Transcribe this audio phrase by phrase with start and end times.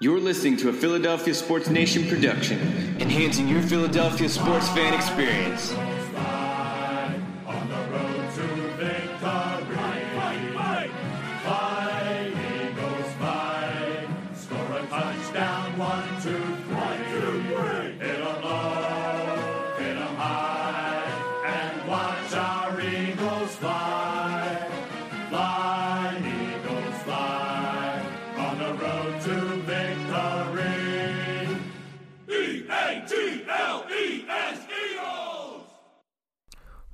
[0.00, 2.60] You're listening to a Philadelphia Sports Nation production,
[3.00, 5.74] enhancing your Philadelphia sports fan experience.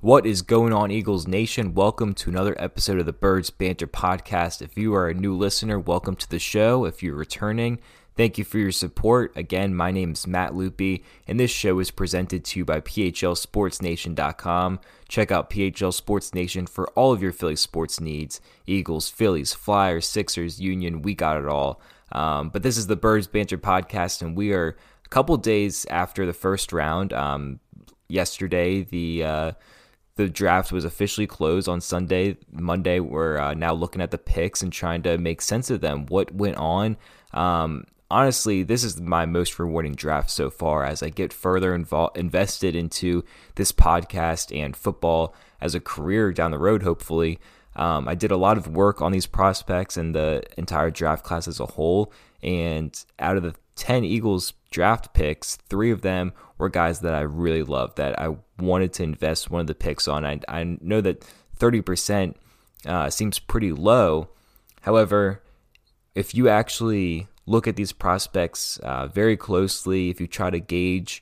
[0.05, 1.73] What is going on, Eagles Nation?
[1.73, 4.61] Welcome to another episode of the Birds Banter Podcast.
[4.61, 6.85] If you are a new listener, welcome to the show.
[6.85, 7.79] If you're returning,
[8.15, 9.35] thank you for your support.
[9.35, 14.79] Again, my name is Matt Loopy, and this show is presented to you by PHLSportsNation.com.
[15.07, 20.05] Check out PHL Sports Nation for all of your Philly sports needs Eagles, Phillies, Flyers,
[20.05, 21.81] Sixers, Union, we got it all.
[22.11, 26.27] Um, but this is the Birds Banter Podcast, and we are a couple days after
[26.27, 27.11] the first round.
[27.11, 27.59] Um,
[28.07, 29.51] yesterday, the uh,
[30.15, 32.37] the draft was officially closed on Sunday.
[32.51, 36.05] Monday, we're uh, now looking at the picks and trying to make sense of them.
[36.07, 36.97] What went on?
[37.33, 42.15] Um, honestly, this is my most rewarding draft so far as I get further invol-
[42.15, 43.23] invested into
[43.55, 47.39] this podcast and football as a career down the road, hopefully.
[47.75, 51.45] Um, I did a lot of work on these prospects and the entire draft class
[51.45, 52.13] as a whole.
[52.41, 57.21] And out of the 10 Eagles draft picks, three of them were guys that I
[57.21, 60.25] really loved, that I wanted to invest one of the picks on.
[60.25, 61.25] I, I know that
[61.59, 62.35] 30%
[62.85, 64.29] uh, seems pretty low.
[64.81, 65.41] However,
[66.13, 71.21] if you actually look at these prospects uh, very closely, if you try to gauge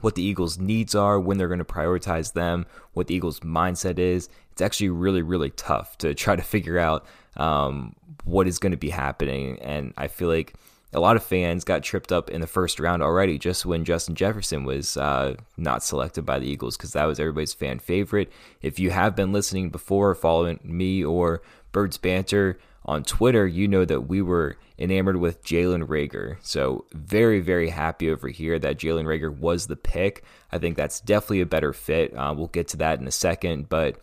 [0.00, 3.98] what the Eagles' needs are, when they're going to prioritize them, what the Eagles' mindset
[3.98, 8.72] is, it's actually really, really tough to try to figure out um, what is going
[8.72, 9.58] to be happening.
[9.60, 10.54] And I feel like
[10.94, 14.14] a lot of fans got tripped up in the first round already just when Justin
[14.14, 18.32] Jefferson was uh, not selected by the Eagles because that was everybody's fan favorite.
[18.62, 21.42] If you have been listening before, following me or
[21.72, 26.36] Birds Banter on Twitter, you know that we were enamored with Jalen Reagor.
[26.42, 30.22] So, very, very happy over here that Jalen Reagor was the pick.
[30.52, 32.16] I think that's definitely a better fit.
[32.16, 33.68] Uh, we'll get to that in a second.
[33.68, 33.96] But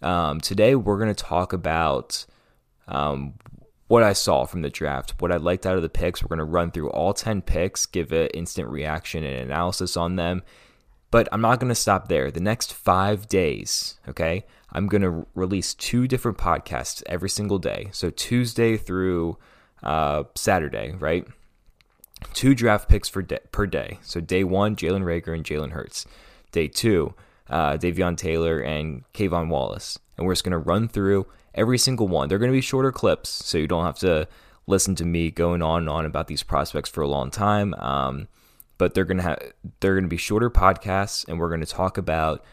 [0.00, 2.24] um, today we're going to talk about
[2.88, 3.34] um,
[3.86, 6.22] what I saw from the draft, what I liked out of the picks.
[6.22, 10.16] We're going to run through all 10 picks, give an instant reaction and analysis on
[10.16, 10.42] them.
[11.10, 12.30] But I'm not going to stop there.
[12.30, 17.88] The next five days, okay, I'm going to release two different podcasts every single day.
[17.92, 19.38] So Tuesday through
[19.82, 21.26] uh, Saturday, right?
[22.32, 23.98] Two draft picks for day, per day.
[24.02, 26.06] So day one, Jalen Reagor and Jalen Hurts.
[26.50, 27.14] Day two,
[27.48, 29.98] uh, Davion Taylor and K'Von Wallace.
[30.16, 32.28] And we're just going to run through every single one.
[32.28, 34.28] They're going to be shorter clips, so you don't have to
[34.66, 37.74] listen to me going on and on about these prospects for a long time.
[37.74, 38.28] Um,
[38.78, 39.40] but they're gonna have
[39.80, 42.44] they're gonna be shorter podcasts, and we're gonna talk about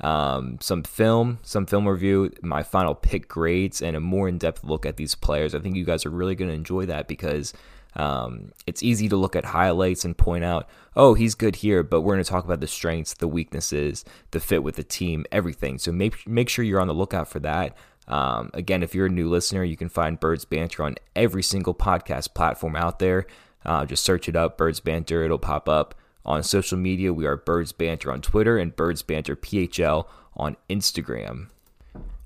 [0.00, 4.64] um, some film, some film review, my final pick grades, and a more in depth
[4.64, 5.54] look at these players.
[5.54, 7.52] I think you guys are really gonna enjoy that because.
[7.96, 12.02] Um, it's easy to look at highlights and point out, oh, he's good here, but
[12.02, 15.76] we're going to talk about the strengths, the weaknesses, the fit with the team, everything.
[15.76, 17.76] So make make sure you're on the lookout for that.
[18.10, 21.74] Um, again, if you're a new listener, you can find Birds Banter on every single
[21.74, 23.26] podcast platform out there.
[23.64, 25.94] Uh, just search it up, Birds Banter, it'll pop up.
[26.26, 30.06] On social media, we are Birds Banter on Twitter and Birds Banter PHL
[30.36, 31.48] on Instagram.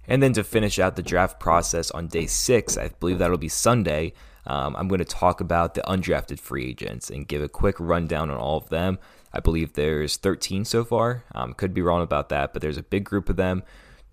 [0.08, 3.48] And then to finish out the draft process on day six, I believe that'll be
[3.48, 4.14] Sunday.
[4.46, 8.30] Um, I'm going to talk about the undrafted free agents and give a quick rundown
[8.30, 8.98] on all of them.
[9.32, 11.24] I believe there's 13 so far.
[11.34, 13.62] Um, could be wrong about that, but there's a big group of them.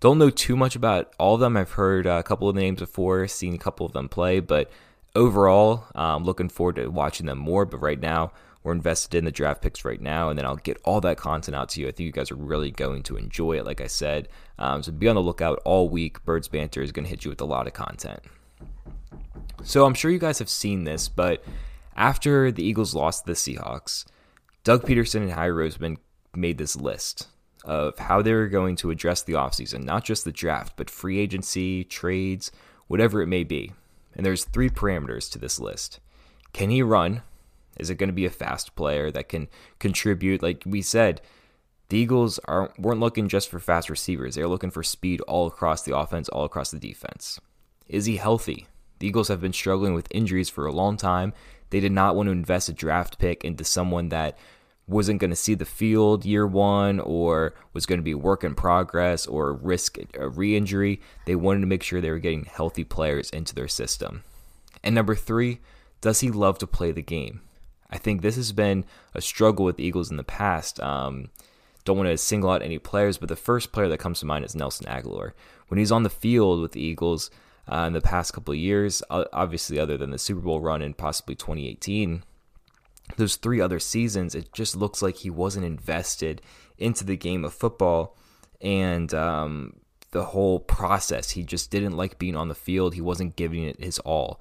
[0.02, 1.56] Don't know too much about all of them.
[1.56, 4.68] I've heard a couple of names before, seen a couple of them play, but
[5.14, 7.64] overall, I'm looking forward to watching them more.
[7.64, 8.32] But right now,
[8.64, 11.54] we're invested in the draft picks right now, and then I'll get all that content
[11.54, 11.86] out to you.
[11.86, 14.28] I think you guys are really going to enjoy it, like I said.
[14.58, 16.24] Um, so be on the lookout all week.
[16.24, 18.22] Birds Banter is going to hit you with a lot of content.
[19.62, 21.44] So I'm sure you guys have seen this, but
[21.94, 24.04] after the Eagles lost to the Seahawks,
[24.64, 25.98] Doug Pederson and Howie Roseman
[26.34, 27.28] made this list
[27.64, 31.18] of how they were going to address the offseason, not just the draft, but free
[31.18, 32.50] agency, trades,
[32.88, 33.72] whatever it may be.
[34.14, 36.00] And there's three parameters to this list.
[36.52, 37.22] Can he run?
[37.78, 39.48] Is it going to be a fast player that can
[39.78, 40.42] contribute?
[40.42, 41.20] Like we said,
[41.88, 44.34] the Eagles aren't weren't looking just for fast receivers.
[44.34, 47.40] They're looking for speed all across the offense, all across the defense.
[47.88, 48.66] Is he healthy?
[48.98, 51.32] The Eagles have been struggling with injuries for a long time.
[51.70, 54.38] They did not want to invest a draft pick into someone that
[54.86, 58.54] wasn't going to see the field year one or was going to be work in
[58.54, 61.00] progress or risk a re injury.
[61.26, 64.24] They wanted to make sure they were getting healthy players into their system.
[64.82, 65.60] And number three,
[66.00, 67.42] Does he love to play the game?
[67.88, 68.84] I think this has been
[69.14, 70.80] a struggle with the Eagles in the past.
[70.80, 71.28] Um,
[71.84, 74.44] don't want to single out any players, but the first player that comes to mind
[74.44, 75.32] is Nelson Agholor.
[75.68, 77.30] When he's on the field with the Eagles
[77.70, 80.94] uh, in the past couple of years, obviously other than the Super Bowl run in
[80.94, 82.24] possibly 2018,
[83.16, 86.42] those three other seasons, it just looks like he wasn't invested
[86.78, 88.16] into the game of football
[88.60, 89.74] and um,
[90.12, 91.30] the whole process.
[91.30, 92.94] He just didn't like being on the field.
[92.94, 94.40] He wasn't giving it his all.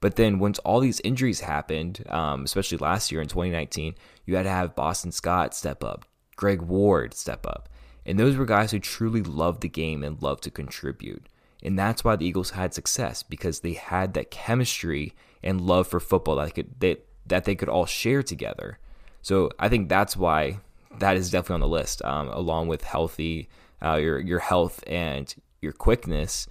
[0.00, 3.94] But then once all these injuries happened, um, especially last year in 2019,
[4.24, 6.04] you had to have Boston Scott step up,
[6.36, 7.68] Greg Ward step up.
[8.06, 11.28] And those were guys who truly loved the game and loved to contribute.
[11.62, 16.00] And that's why the Eagles had success because they had that chemistry and love for
[16.00, 18.78] football that could that, that they could all share together.
[19.22, 20.60] So I think that's why
[20.98, 23.48] that is definitely on the list, um, along with healthy,
[23.82, 26.46] uh, your your health and your quickness.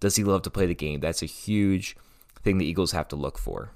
[0.00, 1.00] Does he love to play the game?
[1.00, 1.96] That's a huge
[2.42, 3.70] thing the Eagles have to look for.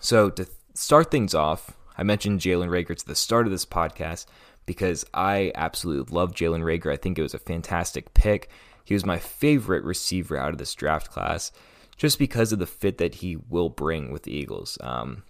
[0.00, 4.26] So to start things off, I mentioned Jalen Reagor to the start of this podcast
[4.66, 6.92] because I absolutely love Jalen Reagor.
[6.92, 8.50] I think it was a fantastic pick.
[8.84, 11.50] He was my favorite receiver out of this draft class
[11.96, 14.78] just because of the fit that he will bring with the Eagles.
[14.80, 15.22] Um,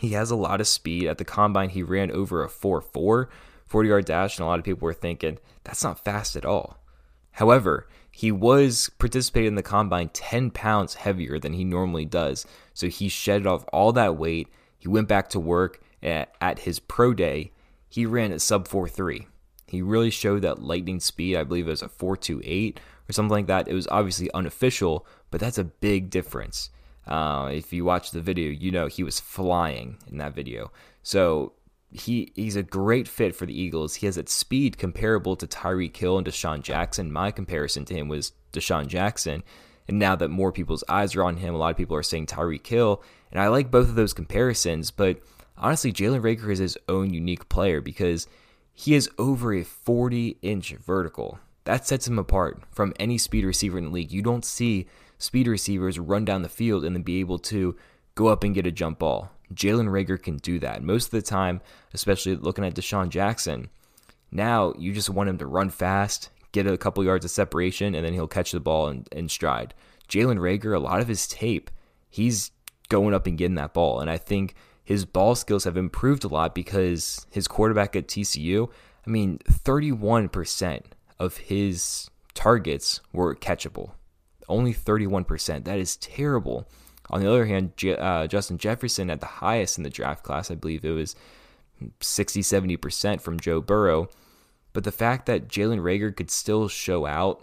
[0.00, 1.06] he has a lot of speed.
[1.06, 3.28] At the combine, he ran over a 4 4
[3.66, 6.78] 40 yard dash, and a lot of people were thinking, that's not fast at all.
[7.32, 12.46] However, he was participating in the combine 10 pounds heavier than he normally does.
[12.72, 14.48] So he shedded off all that weight.
[14.78, 17.50] He went back to work at, at his pro day.
[17.88, 19.26] He ran at sub 4.3.
[19.74, 21.36] He really showed that lightning speed.
[21.36, 22.78] I believe it was a 4.28
[23.08, 23.68] or something like that.
[23.68, 26.70] It was obviously unofficial, but that's a big difference.
[27.06, 30.72] Uh, if you watch the video, you know he was flying in that video.
[31.02, 31.52] So
[31.90, 33.96] he he's a great fit for the Eagles.
[33.96, 37.12] He has that speed comparable to Tyreek Hill and DeSean Jackson.
[37.12, 39.42] My comparison to him was DeSean Jackson.
[39.86, 42.26] And now that more people's eyes are on him, a lot of people are saying
[42.26, 43.02] Tyreek Hill.
[43.30, 45.18] And I like both of those comparisons, but
[45.58, 48.26] honestly, Jalen Reagor is his own unique player because
[48.74, 51.38] he is over a 40 inch vertical.
[51.64, 54.12] That sets him apart from any speed receiver in the league.
[54.12, 54.86] You don't see
[55.16, 57.76] speed receivers run down the field and then be able to
[58.14, 59.30] go up and get a jump ball.
[59.54, 60.82] Jalen Reagor can do that.
[60.82, 61.60] Most of the time,
[61.94, 63.70] especially looking at DeSean Jackson,
[64.30, 68.04] now you just want him to run fast, get a couple yards of separation, and
[68.04, 69.72] then he'll catch the ball in, in stride.
[70.08, 71.70] Jalen Reagor, a lot of his tape,
[72.10, 72.50] he's
[72.88, 74.00] going up and getting that ball.
[74.00, 74.54] And I think
[74.84, 78.68] his ball skills have improved a lot because his quarterback at TCU,
[79.06, 80.82] I mean, 31%
[81.18, 83.92] of his targets were catchable.
[84.46, 85.64] Only 31%.
[85.64, 86.68] That is terrible.
[87.08, 90.50] On the other hand, J- uh, Justin Jefferson at the highest in the draft class,
[90.50, 91.16] I believe it was
[92.00, 94.10] 60, 70% from Joe Burrow.
[94.74, 97.42] But the fact that Jalen Reagor could still show out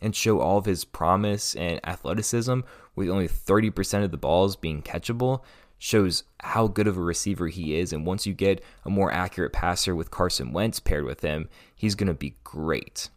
[0.00, 2.60] and show all of his promise and athleticism
[2.94, 5.42] with only 30% of the balls being catchable
[5.78, 7.92] shows how good of a receiver he is.
[7.92, 11.94] And once you get a more accurate passer with Carson Wentz paired with him, he's
[11.94, 13.08] going to be great.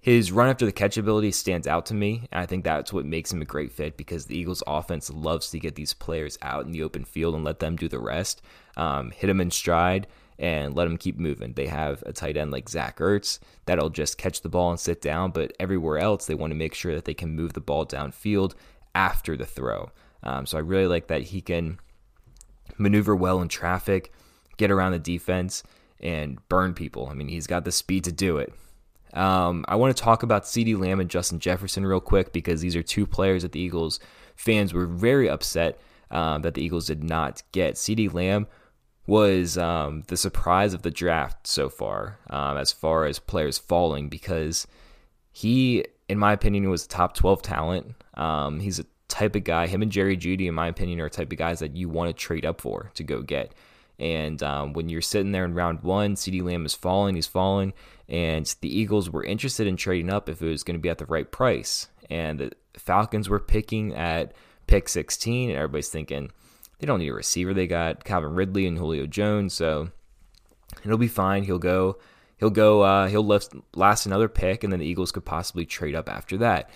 [0.00, 3.04] His run after the catch ability stands out to me, and I think that's what
[3.04, 6.64] makes him a great fit because the Eagles' offense loves to get these players out
[6.64, 8.40] in the open field and let them do the rest,
[8.76, 10.06] um, hit them in stride,
[10.38, 11.52] and let them keep moving.
[11.52, 15.02] They have a tight end like Zach Ertz that'll just catch the ball and sit
[15.02, 17.84] down, but everywhere else, they want to make sure that they can move the ball
[17.84, 18.54] downfield
[18.94, 19.90] after the throw.
[20.22, 21.78] Um, so I really like that he can
[22.76, 24.12] maneuver well in traffic,
[24.56, 25.62] get around the defense,
[26.00, 27.08] and burn people.
[27.10, 28.52] I mean, he's got the speed to do it.
[29.14, 32.76] Um, I want to talk about CeeDee Lamb and Justin Jefferson real quick because these
[32.76, 34.00] are two players that the Eagles
[34.36, 37.74] fans were very upset um, that the Eagles did not get.
[37.74, 38.46] CeeDee Lamb
[39.06, 44.08] was um, the surprise of the draft so far, um, as far as players falling,
[44.08, 44.66] because
[45.32, 47.94] he, in my opinion, was a top 12 talent.
[48.14, 51.32] Um, he's a type of guy, him and Jerry Jeudy, in my opinion, are type
[51.32, 53.52] of guys that you want to trade up for to go get.
[53.98, 57.72] And um, when you're sitting there in round one, CeeDee Lamb is falling, he's falling,
[58.08, 60.98] and the Eagles were interested in trading up if it was going to be at
[60.98, 61.88] the right price.
[62.08, 64.32] And the Falcons were picking at
[64.66, 66.30] pick 16, and everybody's thinking
[66.78, 67.52] they don't need a receiver.
[67.52, 69.90] They got Calvin Ridley and Julio Jones, so
[70.84, 71.42] it'll be fine.
[71.42, 71.98] He'll go.
[72.36, 72.82] He'll go.
[72.82, 76.36] Uh, he'll last, last another pick, and then the Eagles could possibly trade up after
[76.38, 76.70] that.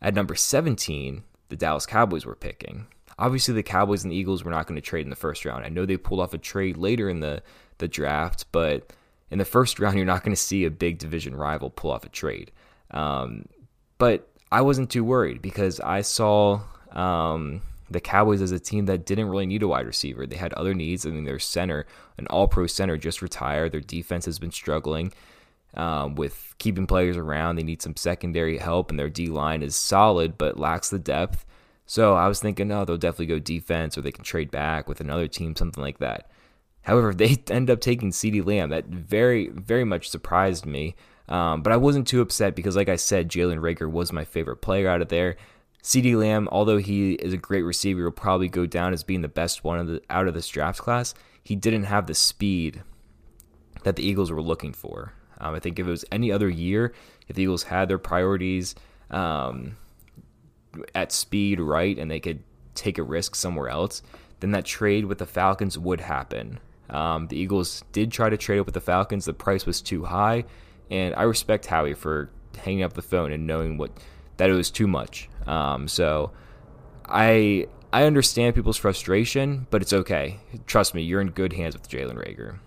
[0.00, 2.86] At number 17, the Dallas Cowboys were picking.
[3.18, 5.66] Obviously, the Cowboys and the Eagles were not going to trade in the first round.
[5.66, 7.42] I know they pulled off a trade later in the,
[7.76, 8.90] the draft, but
[9.30, 12.04] in the first round, you're not going to see a big division rival pull off
[12.04, 12.52] a trade.
[12.90, 13.44] Um,
[13.98, 19.04] but I wasn't too worried because I saw um, the Cowboys as a team that
[19.04, 20.26] didn't really need a wide receiver.
[20.26, 21.04] They had other needs.
[21.04, 21.84] I mean, their center,
[22.16, 23.72] an all pro center, just retired.
[23.72, 25.12] Their defense has been struggling
[25.74, 27.56] um, with keeping players around.
[27.56, 31.44] They need some secondary help, and their D line is solid but lacks the depth.
[31.86, 35.00] So I was thinking, oh, they'll definitely go defense or they can trade back with
[35.00, 36.30] another team, something like that.
[36.82, 38.70] However, they end up taking CeeDee Lamb.
[38.70, 40.94] That very, very much surprised me.
[41.28, 44.56] Um, but I wasn't too upset because, like I said, Jalen Reagor was my favorite
[44.56, 45.36] player out of there.
[45.82, 49.28] CeeDee Lamb, although he is a great receiver, will probably go down as being the
[49.28, 51.14] best one of the, out of this draft class.
[51.42, 52.82] He didn't have the speed
[53.82, 55.12] that the Eagles were looking for.
[55.42, 56.94] Um, I think if it was any other year,
[57.28, 58.74] if the Eagles had their priorities
[59.10, 59.76] um,
[60.94, 62.42] at speed right and they could
[62.74, 64.02] take a risk somewhere else,
[64.40, 66.60] then that trade with the Falcons would happen.
[66.88, 69.24] Um, the Eagles did try to trade up with the Falcons.
[69.24, 70.44] The price was too high,
[70.90, 73.90] and I respect Howie for hanging up the phone and knowing what
[74.36, 75.28] that it was too much.
[75.46, 76.32] Um, so
[77.06, 80.38] I I understand people's frustration, but it's okay.
[80.66, 82.58] Trust me, you're in good hands with Jalen Reagor.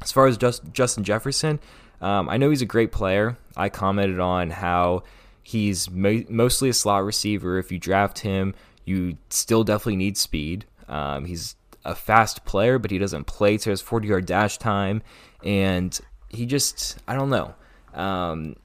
[0.00, 1.58] As far as just, Justin Jefferson,
[2.00, 3.36] um, I know he's a great player.
[3.56, 5.02] I commented on how
[5.42, 7.58] he's mo- mostly a slot receiver.
[7.58, 10.64] If you draft him, you still definitely need speed.
[10.88, 15.02] Um, he's a fast player, but he doesn't play to his 40 yard dash time.
[15.44, 17.54] And he just, I don't know.
[17.94, 18.56] Um,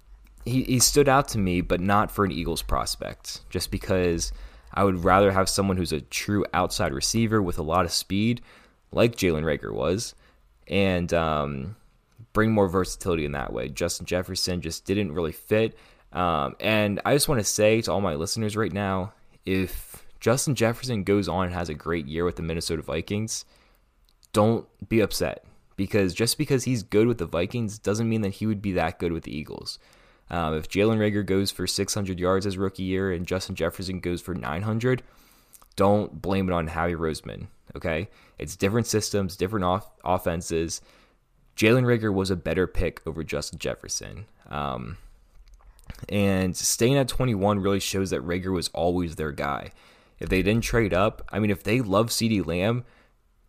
[0.45, 4.31] he, he stood out to me, but not for an Eagles prospect, just because
[4.73, 8.41] I would rather have someone who's a true outside receiver with a lot of speed,
[8.91, 10.15] like Jalen Reagor was,
[10.67, 11.75] and um,
[12.33, 13.69] bring more versatility in that way.
[13.69, 15.77] Justin Jefferson just didn't really fit.
[16.11, 19.13] Um, and I just want to say to all my listeners right now
[19.45, 23.45] if Justin Jefferson goes on and has a great year with the Minnesota Vikings,
[24.31, 25.43] don't be upset
[25.75, 28.99] because just because he's good with the Vikings doesn't mean that he would be that
[28.99, 29.79] good with the Eagles.
[30.29, 34.21] Um, if Jalen Reagor goes for 600 yards as rookie year and Justin Jefferson goes
[34.21, 35.03] for 900,
[35.75, 37.47] don't blame it on Howie Roseman.
[37.75, 40.81] Okay, it's different systems, different off- offenses.
[41.55, 44.25] Jalen Reagor was a better pick over Justin Jefferson.
[44.49, 44.97] Um,
[46.09, 49.71] and staying at 21 really shows that Reagor was always their guy.
[50.19, 52.85] If they didn't trade up, I mean, if they love CeeDee Lamb,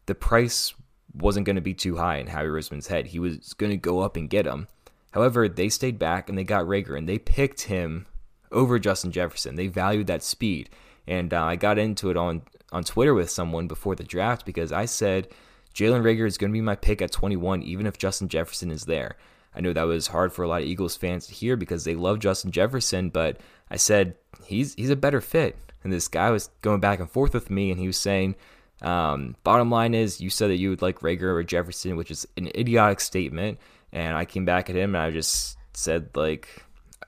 [0.07, 0.75] the price
[1.15, 3.09] wasn't going to be too high in Howie Roseman's head.
[3.09, 4.69] He was going to go up and get him.
[5.13, 8.07] However, they stayed back and they got Reagor and they picked him
[8.51, 9.55] over Justin Jefferson.
[9.55, 10.71] They valued that speed.
[11.07, 12.43] And uh, I got into it on,
[12.73, 15.29] on Twitter with someone before the draft because I said
[15.75, 18.85] Jalen Reagor is going to be my pick at 21, even if Justin Jefferson is
[18.85, 19.17] there.
[19.55, 21.95] I know that was hard for a lot of Eagles fans to hear because they
[21.95, 23.39] love Justin Jefferson, but
[23.71, 25.57] I said he's he's a better fit.
[25.85, 28.37] And this guy was going back and forth with me, and he was saying,
[28.83, 32.27] um, bottom line is, you said that you would like Reagor or Jefferson, which is
[32.37, 33.59] an idiotic statement.
[33.93, 36.49] And I came back at him and I just said, like,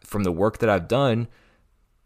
[0.04, 1.28] from the work that I've done,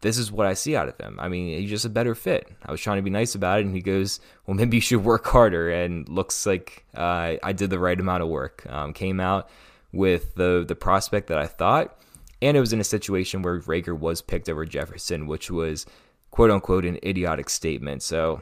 [0.01, 1.19] this is what I see out of him.
[1.19, 2.49] I mean, he's just a better fit.
[2.65, 5.03] I was trying to be nice about it, and he goes, "Well, maybe you should
[5.03, 8.65] work harder." And looks like uh, I did the right amount of work.
[8.69, 9.49] Um, came out
[9.91, 11.97] with the the prospect that I thought,
[12.41, 15.85] and it was in a situation where Reagor was picked over Jefferson, which was
[16.31, 18.01] quote unquote an idiotic statement.
[18.01, 18.41] So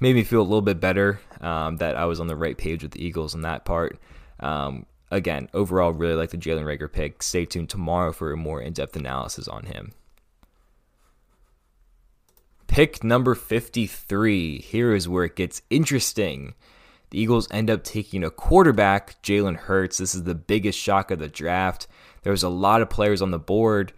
[0.00, 2.82] made me feel a little bit better um, that I was on the right page
[2.82, 3.98] with the Eagles in that part.
[4.40, 7.22] Um, again, overall, really like the Jalen Reagor pick.
[7.22, 9.92] Stay tuned tomorrow for a more in depth analysis on him.
[12.66, 14.58] Pick number 53.
[14.58, 16.54] Here is where it gets interesting.
[17.10, 19.98] The Eagles end up taking a quarterback, Jalen Hurts.
[19.98, 21.86] This is the biggest shock of the draft.
[22.22, 23.92] There was a lot of players on the board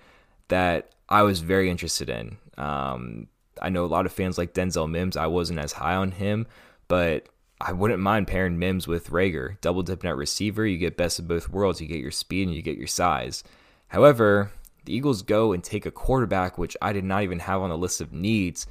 [0.49, 2.37] that I was very interested in.
[2.58, 3.28] Um,
[3.61, 5.16] I know a lot of fans like Denzel Mims.
[5.16, 6.46] I wasn't as high on him,
[6.88, 7.28] but
[7.61, 9.61] I wouldn't mind pairing Mims with Reagor.
[9.61, 11.80] Double dipping at receiver, you get best of both worlds.
[11.80, 13.42] You get your speed and you get your size.
[13.88, 14.50] However,
[14.87, 17.78] the Eagles go and take a quarterback, which I did not even have on the
[17.78, 18.66] list of needs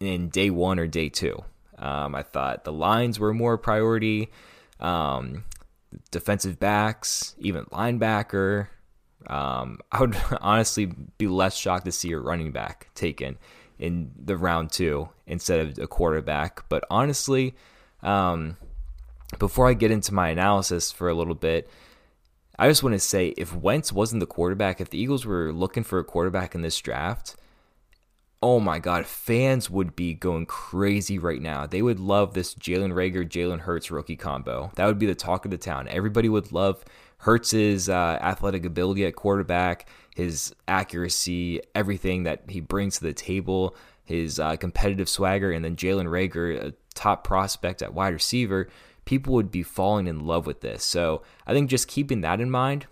[0.00, 1.42] in day one or day two.
[1.78, 4.30] Um, I thought the lines were more priority,
[4.80, 5.44] um,
[6.10, 8.68] defensive backs, even linebacker.
[9.26, 10.86] Um, I would honestly
[11.18, 13.38] be less shocked to see a running back taken
[13.78, 16.68] in the round two instead of a quarterback.
[16.68, 17.54] But honestly,
[18.02, 18.56] um,
[19.38, 21.68] before I get into my analysis for a little bit,
[22.58, 25.84] I just want to say if Wentz wasn't the quarterback, if the Eagles were looking
[25.84, 27.36] for a quarterback in this draft,
[28.42, 31.66] oh my God, fans would be going crazy right now.
[31.66, 34.72] They would love this Jalen Reagor, Jalen Hurts rookie combo.
[34.74, 35.88] That would be the talk of the town.
[35.88, 36.84] Everybody would love
[37.18, 43.76] Hurts's uh, athletic ability at quarterback, his accuracy, everything that he brings to the table,
[44.04, 48.68] his uh, competitive swagger, and then Jalen Reagor, a top prospect at wide receiver.
[49.08, 50.84] People would be falling in love with this.
[50.84, 52.84] So I think just keeping that in mind,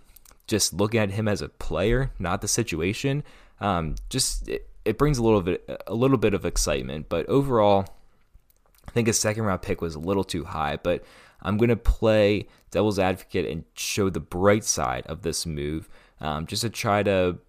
[0.46, 3.22] just looking at him as a player, not the situation,
[3.60, 7.10] um, just it, it brings a little bit a little bit of excitement.
[7.10, 7.84] But overall,
[8.88, 10.78] I think a second round pick was a little too high.
[10.82, 11.04] But
[11.42, 15.86] I'm going to play devil's advocate and show the bright side of this move,
[16.22, 17.40] um, just to try to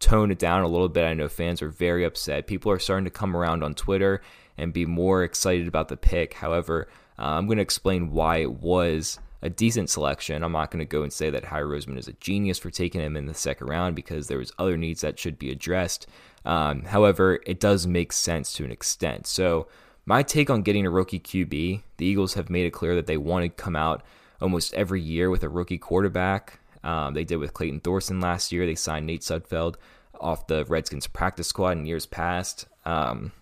[0.00, 1.04] tone it down a little bit.
[1.04, 2.46] I know fans are very upset.
[2.46, 4.22] People are starting to come around on Twitter
[4.56, 6.32] and be more excited about the pick.
[6.32, 10.42] However, uh, I'm going to explain why it was a decent selection.
[10.42, 13.00] I'm not going to go and say that Howie Roseman is a genius for taking
[13.00, 16.06] him in the second round because there was other needs that should be addressed.
[16.44, 19.26] Um, however, it does make sense to an extent.
[19.26, 19.68] So
[20.04, 23.16] my take on getting a rookie QB, the Eagles have made it clear that they
[23.16, 24.02] want to come out
[24.40, 26.60] almost every year with a rookie quarterback.
[26.84, 28.66] Um, they did with Clayton Thorson last year.
[28.66, 29.74] They signed Nate Sudfeld
[30.20, 32.66] off the Redskins practice squad in years past.
[32.84, 33.32] Um,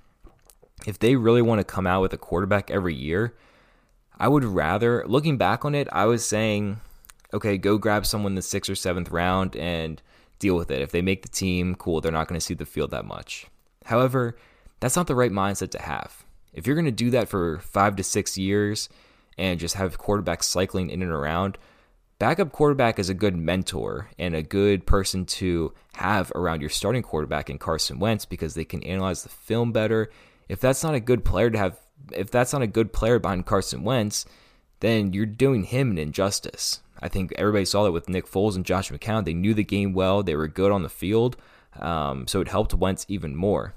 [0.86, 3.34] if they really want to come out with a quarterback every year,
[4.18, 6.80] I would rather, looking back on it, I was saying,
[7.32, 10.00] okay, go grab someone in the sixth or seventh round and
[10.38, 10.82] deal with it.
[10.82, 13.46] If they make the team, cool, they're not going to see the field that much.
[13.84, 14.36] However,
[14.80, 16.24] that's not the right mindset to have.
[16.52, 18.88] If you're going to do that for five to six years
[19.36, 21.58] and just have quarterbacks cycling in and around,
[22.18, 27.02] backup quarterback is a good mentor and a good person to have around your starting
[27.02, 30.10] quarterback in Carson Wentz because they can analyze the film better.
[30.48, 31.78] If that's not a good player to have
[32.12, 34.26] if that's not a good player behind Carson Wentz,
[34.80, 36.80] then you're doing him an injustice.
[37.00, 39.24] I think everybody saw that with Nick Foles and Josh McCown.
[39.24, 41.36] They knew the game well, they were good on the field,
[41.78, 43.74] um, so it helped Wentz even more.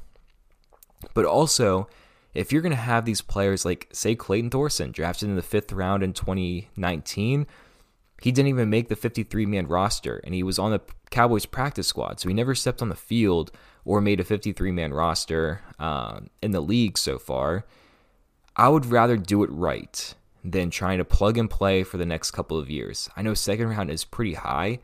[1.14, 1.88] But also,
[2.34, 5.72] if you're going to have these players like, say, Clayton Thorson, drafted in the fifth
[5.72, 7.48] round in 2019,
[8.22, 11.88] he didn't even make the 53 man roster, and he was on the Cowboys practice
[11.88, 13.52] squad, so he never stepped on the field
[13.86, 17.66] or made a 53 man roster uh, in the league so far.
[18.58, 22.32] I would rather do it right than trying to plug and play for the next
[22.32, 23.08] couple of years.
[23.16, 24.80] I know second round is pretty high,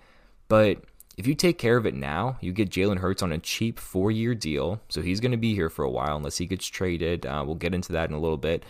[0.48, 0.84] but
[1.18, 4.12] if you take care of it now, you get Jalen Hurts on a cheap four
[4.12, 4.82] year deal.
[4.90, 7.26] So he's going to be here for a while unless he gets traded.
[7.26, 8.64] Uh, we'll get into that in a little bit.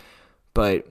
[0.54, 0.88] But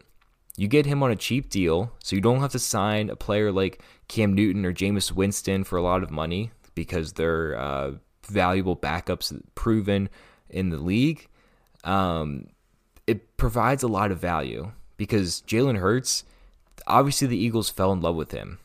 [0.58, 3.52] you get him on a cheap deal, so you don't have to sign a player
[3.52, 7.92] like Cam Newton or Jameis Winston for a lot of money because they're uh,
[8.28, 10.10] valuable backups proven
[10.50, 11.28] in the league.
[11.84, 12.48] Um,
[13.08, 16.24] it provides a lot of value because Jalen Hurts,
[16.88, 18.60] obviously the Eagles fell in love with him.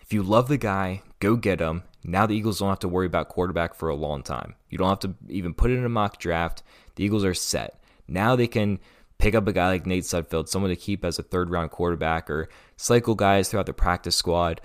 [0.00, 1.84] If you love the guy, go get him.
[2.02, 4.54] Now the Eagles don't have to worry about quarterback for a long time.
[4.68, 6.62] You don't have to even put it in a mock draft.
[6.96, 7.80] The Eagles are set.
[8.06, 8.78] Now they can
[9.18, 12.28] pick up a guy like Nate Sudfeld, someone to keep as a third round quarterback
[12.28, 14.60] or cycle guys throughout the practice squad.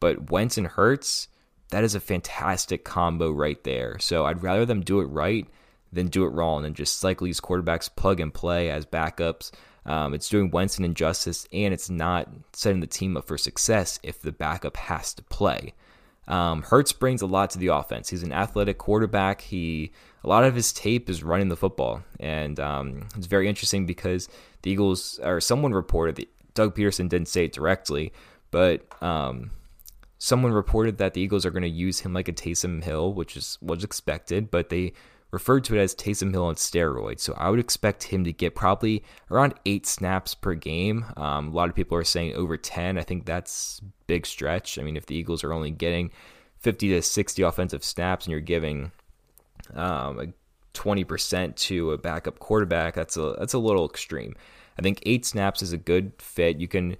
[0.00, 1.28] But Wentz and Hurts,
[1.68, 3.98] that is a fantastic combo right there.
[4.00, 5.46] So I'd rather them do it right
[5.92, 9.50] than do it wrong and just cycle these quarterbacks plug and play as backups.
[9.86, 13.98] Um, it's doing Wentz an injustice, and it's not setting the team up for success
[14.02, 15.74] if the backup has to play.
[16.28, 18.08] Um, Hurts brings a lot to the offense.
[18.08, 19.40] He's an athletic quarterback.
[19.40, 19.90] He
[20.22, 24.28] a lot of his tape is running the football, and um, it's very interesting because
[24.62, 28.12] the Eagles or someone reported that Doug Pederson didn't say it directly,
[28.50, 29.50] but um,
[30.18, 33.36] someone reported that the Eagles are going to use him like a Taysom Hill, which
[33.36, 34.92] is was expected, but they
[35.30, 37.20] referred to it as Taysom Hill on steroids.
[37.20, 41.04] So I would expect him to get probably around eight snaps per game.
[41.16, 42.98] Um, a lot of people are saying over 10.
[42.98, 44.78] I think that's big stretch.
[44.78, 46.10] I mean, if the Eagles are only getting
[46.58, 48.92] 50 to 60 offensive snaps and you're giving
[49.74, 50.34] um,
[50.74, 54.34] 20% to a backup quarterback, that's a that's a little extreme.
[54.78, 56.58] I think eight snaps is a good fit.
[56.58, 56.96] You can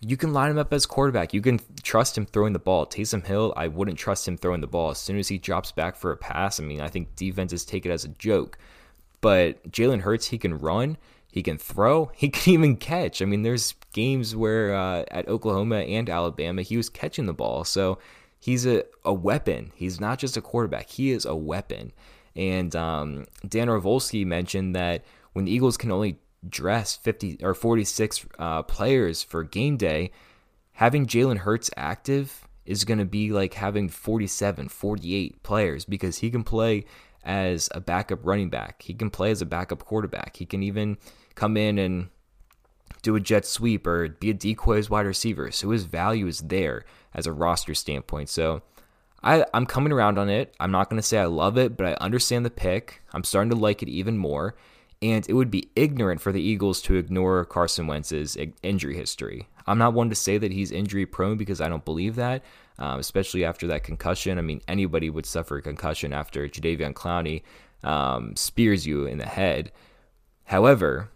[0.00, 1.32] you can line him up as quarterback.
[1.32, 2.86] You can trust him throwing the ball.
[2.86, 4.90] Taysom Hill, I wouldn't trust him throwing the ball.
[4.90, 7.86] As soon as he drops back for a pass, I mean, I think defenses take
[7.86, 8.58] it as a joke.
[9.20, 10.98] But Jalen Hurts, he can run,
[11.32, 13.22] he can throw, he can even catch.
[13.22, 17.64] I mean, there's games where uh, at Oklahoma and Alabama, he was catching the ball.
[17.64, 17.98] So
[18.38, 19.72] he's a, a weapon.
[19.74, 21.92] He's not just a quarterback, he is a weapon.
[22.36, 28.26] And um, Dan Orlovsky mentioned that when the Eagles can only dress 50 or 46
[28.38, 30.10] uh, players for game day,
[30.72, 36.30] having Jalen Hurts active is going to be like having 47, 48 players because he
[36.30, 36.84] can play
[37.22, 38.82] as a backup running back.
[38.82, 40.36] He can play as a backup quarterback.
[40.36, 40.98] He can even
[41.34, 42.08] come in and
[43.02, 45.50] do a jet sweep or be a decoy as wide receiver.
[45.50, 48.28] So his value is there as a roster standpoint.
[48.30, 48.62] So
[49.22, 50.54] I, I'm coming around on it.
[50.60, 53.02] I'm not going to say I love it, but I understand the pick.
[53.12, 54.54] I'm starting to like it even more
[55.04, 59.46] and it would be ignorant for the Eagles to ignore Carson Wentz's injury history.
[59.66, 62.42] I'm not one to say that he's injury prone because I don't believe that,
[62.78, 64.38] um, especially after that concussion.
[64.38, 67.42] I mean, anybody would suffer a concussion after Jadeveon Clowney
[67.86, 69.72] um, spears you in the head.
[70.44, 71.10] However,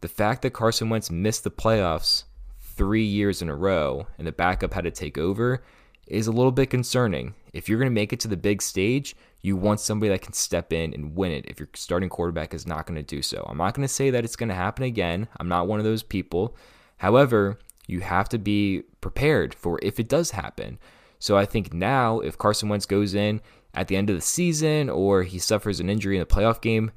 [0.00, 2.24] the fact that Carson Wentz missed the playoffs
[2.58, 5.62] three years in a row and the backup had to take over
[6.06, 7.34] is a little bit concerning.
[7.52, 10.32] If you're going to make it to the big stage, you want somebody that can
[10.32, 13.44] step in and win it if your starting quarterback is not going to do so.
[13.46, 15.28] I'm not going to say that it's going to happen again.
[15.38, 16.56] I'm not one of those people.
[16.96, 20.78] However, you have to be prepared for if it does happen.
[21.18, 23.42] So I think now, if Carson Wentz goes in
[23.74, 26.90] at the end of the season or he suffers an injury in the playoff game,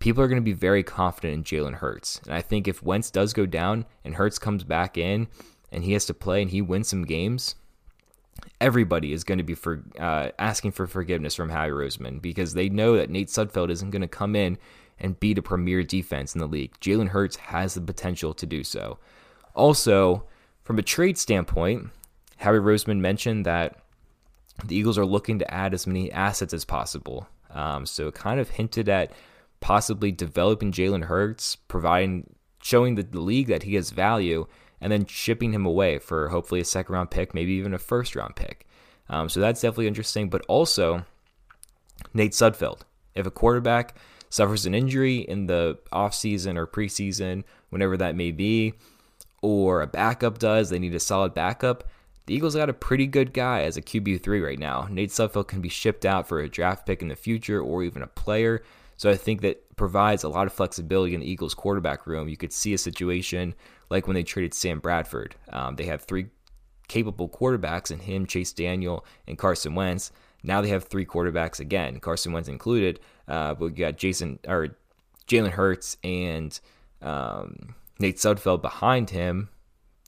[0.00, 2.20] people are going to be very confident in Jalen Hurts.
[2.24, 5.28] And I think if Wentz does go down and Hurts comes back in
[5.70, 7.54] and he has to play and he wins some games,
[8.60, 12.68] everybody is going to be for, uh, asking for forgiveness from Howie Roseman because they
[12.68, 14.58] know that Nate Sudfeld isn't going to come in
[14.98, 16.72] and beat a premier defense in the league.
[16.80, 18.98] Jalen Hurts has the potential to do so.
[19.54, 20.24] Also,
[20.62, 21.90] from a trade standpoint,
[22.36, 23.78] Howie Roseman mentioned that
[24.64, 27.26] the Eagles are looking to add as many assets as possible.
[27.50, 29.12] Um, so, kind of hinted at
[29.60, 34.46] possibly developing Jalen Hurts, providing, showing the, the league that he has value,
[34.82, 38.14] and then shipping him away for hopefully a second round pick, maybe even a first
[38.16, 38.66] round pick.
[39.08, 40.28] Um, so that's definitely interesting.
[40.28, 41.06] But also,
[42.12, 42.80] Nate Sudfeld.
[43.14, 43.96] If a quarterback
[44.28, 48.74] suffers an injury in the offseason or preseason, whenever that may be,
[49.40, 51.84] or a backup does, they need a solid backup.
[52.26, 54.88] The Eagles got a pretty good guy as a QB3 right now.
[54.90, 58.02] Nate Sudfeld can be shipped out for a draft pick in the future or even
[58.02, 58.62] a player.
[58.96, 62.28] So I think that provides a lot of flexibility in the Eagles quarterback room.
[62.28, 63.54] You could see a situation
[63.92, 65.36] like when they traded Sam Bradford.
[65.50, 66.26] Um, they have three
[66.88, 70.10] capable quarterbacks in him, Chase Daniel, and Carson Wentz.
[70.42, 73.00] Now they have three quarterbacks again, Carson Wentz included.
[73.28, 74.68] Uh, but we got Jason or
[75.28, 76.58] Jalen Hurts and
[77.02, 79.50] um, Nate Sudfeld behind him.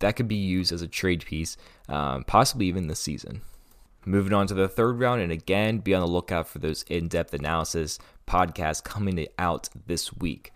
[0.01, 1.57] That could be used as a trade piece,
[1.88, 3.42] um, possibly even this season.
[4.07, 7.09] Moving on to the third round, and again, be on the lookout for those in
[7.09, 10.54] depth analysis podcasts coming out this week.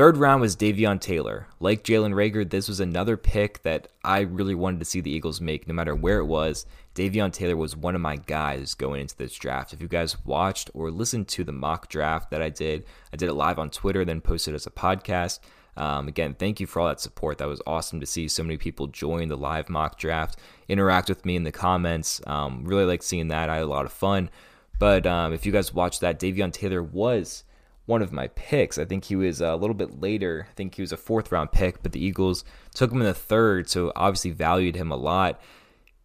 [0.00, 1.46] Third round was Davion Taylor.
[1.60, 5.42] Like Jalen Reagor, this was another pick that I really wanted to see the Eagles
[5.42, 6.64] make no matter where it was.
[6.94, 9.74] Davion Taylor was one of my guys going into this draft.
[9.74, 13.28] If you guys watched or listened to the mock draft that I did, I did
[13.28, 15.40] it live on Twitter, then posted as a podcast.
[15.76, 17.36] Um, again, thank you for all that support.
[17.36, 21.26] That was awesome to see so many people join the live mock draft, interact with
[21.26, 22.22] me in the comments.
[22.26, 23.50] Um, really like seeing that.
[23.50, 24.30] I had a lot of fun.
[24.78, 27.44] But um, if you guys watched that, Davion Taylor was
[27.90, 28.78] one of my picks.
[28.78, 30.46] I think he was a little bit later.
[30.48, 33.12] I think he was a fourth round pick, but the Eagles took him in the
[33.12, 35.40] third, so obviously valued him a lot.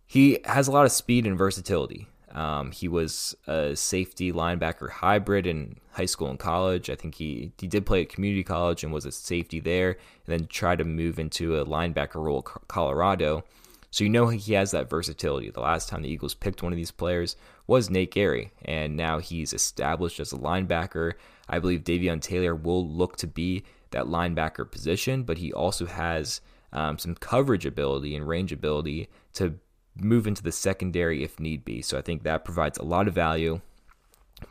[0.06, 2.08] He has a lot of speed and versatility.
[2.32, 6.90] Um, he was a safety linebacker hybrid in high school and college.
[6.90, 10.00] I think he he did play at community college and was a safety there, and
[10.28, 13.46] then tried to move into a linebacker role at Colorado.
[13.92, 15.50] So you know he has that versatility.
[15.52, 19.20] The last time the Eagles picked one of these players was Nate Gerry, and now
[19.20, 21.14] he's established as a linebacker.
[21.48, 26.42] I believe Davion Taylor will look to be that linebacker position, but he also has
[26.74, 29.56] um, some coverage ability and range ability to
[29.96, 31.82] move into the secondary if need be.
[31.82, 33.62] So I think that provides a lot of value.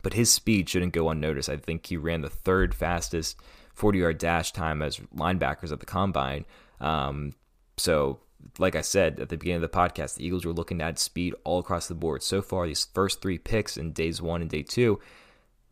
[0.01, 1.49] But his speed shouldn't go unnoticed.
[1.49, 3.39] I think he ran the third fastest
[3.75, 6.45] 40 yard dash time as linebackers at the combine.
[6.79, 7.33] Um,
[7.77, 8.19] so,
[8.57, 11.35] like I said at the beginning of the podcast, the Eagles were looking at speed
[11.43, 12.23] all across the board.
[12.23, 14.99] So far, these first three picks in days one and day two,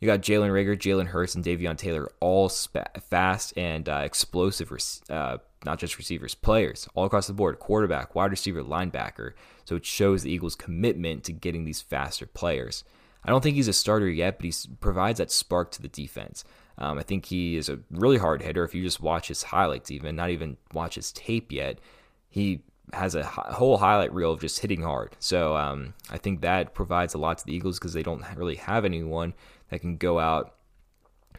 [0.03, 4.69] you got Jalen Reagor, Jalen Hurts, and Davion Taylor, all fast and uh, explosive,
[5.09, 9.31] uh, not just receivers, players all across the board quarterback, wide receiver, linebacker.
[9.63, 12.83] So it shows the Eagles' commitment to getting these faster players.
[13.23, 16.43] I don't think he's a starter yet, but he provides that spark to the defense.
[16.77, 18.65] Um, I think he is a really hard hitter.
[18.65, 21.79] If you just watch his highlights, even not even watch his tape yet,
[22.27, 22.61] he
[22.91, 25.15] has a whole highlight reel of just hitting hard.
[25.19, 28.55] So um, I think that provides a lot to the Eagles because they don't really
[28.55, 29.33] have anyone
[29.73, 30.53] that can go out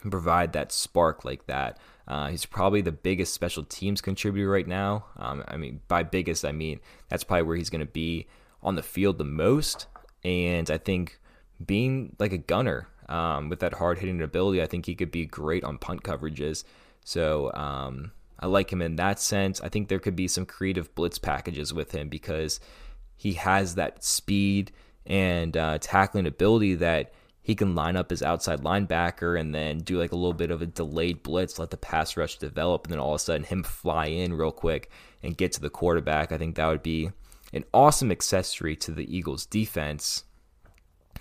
[0.02, 1.78] and provide that spark like that.
[2.08, 5.04] Uh, he's probably the biggest special teams contributor right now.
[5.16, 8.26] Um, I mean, by biggest, I mean that's probably where he's going to be
[8.60, 9.86] on the field the most.
[10.24, 11.20] And I think
[11.64, 15.26] being like a gunner um, with that hard hitting ability, I think he could be
[15.26, 16.64] great on punt coverages.
[17.04, 19.60] So um, I like him in that sense.
[19.60, 22.58] I think there could be some creative blitz packages with him because
[23.16, 24.72] he has that speed
[25.06, 27.12] and uh, tackling ability that
[27.44, 30.62] he can line up his outside linebacker and then do like a little bit of
[30.62, 33.62] a delayed blitz, let the pass rush develop, and then all of a sudden him
[33.62, 34.90] fly in real quick
[35.22, 36.32] and get to the quarterback.
[36.32, 37.10] I think that would be
[37.52, 40.24] an awesome accessory to the Eagles' defense.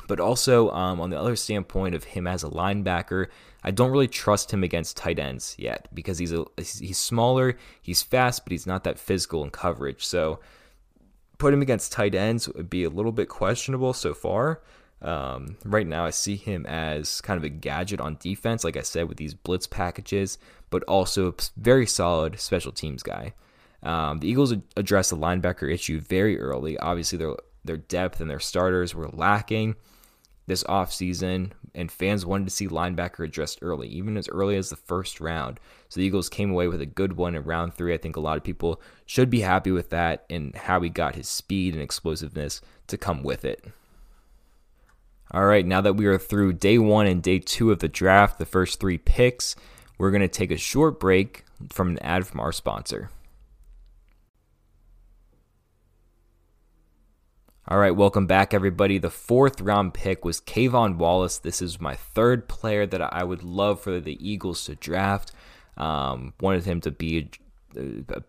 [0.08, 3.28] But also, um, on the other standpoint of him as a linebacker,
[3.62, 8.02] I don't really trust him against tight ends yet because he's a he's smaller, he's
[8.02, 10.06] fast, but he's not that physical in coverage.
[10.06, 10.40] So,
[11.38, 14.62] put him against tight ends would be a little bit questionable so far.
[15.04, 18.82] Um, right now, I see him as kind of a gadget on defense, like I
[18.82, 20.38] said, with these blitz packages,
[20.70, 23.34] but also a very solid special teams guy.
[23.84, 26.78] Um, the Eagles addressed the linebacker issue very early.
[26.78, 27.36] Obviously, their
[27.66, 29.76] their depth and their starters were lacking
[30.48, 34.76] this offseason, and fans wanted to see linebacker addressed early, even as early as the
[34.76, 35.60] first round.
[35.90, 37.94] So the Eagles came away with a good one in round three.
[37.94, 41.16] I think a lot of people should be happy with that and how he got
[41.16, 43.66] his speed and explosiveness to come with it.
[45.34, 48.38] All right, now that we are through day one and day two of the draft,
[48.38, 49.56] the first three picks,
[49.98, 53.10] we're going to take a short break from an ad from our sponsor.
[57.68, 59.00] All right, welcome back, everybody.
[59.00, 61.40] The fourth round pick was K'Von Wallace.
[61.40, 65.32] This is my third player that I would love for the Eagles to draft.
[65.78, 67.32] Um, wanted him to be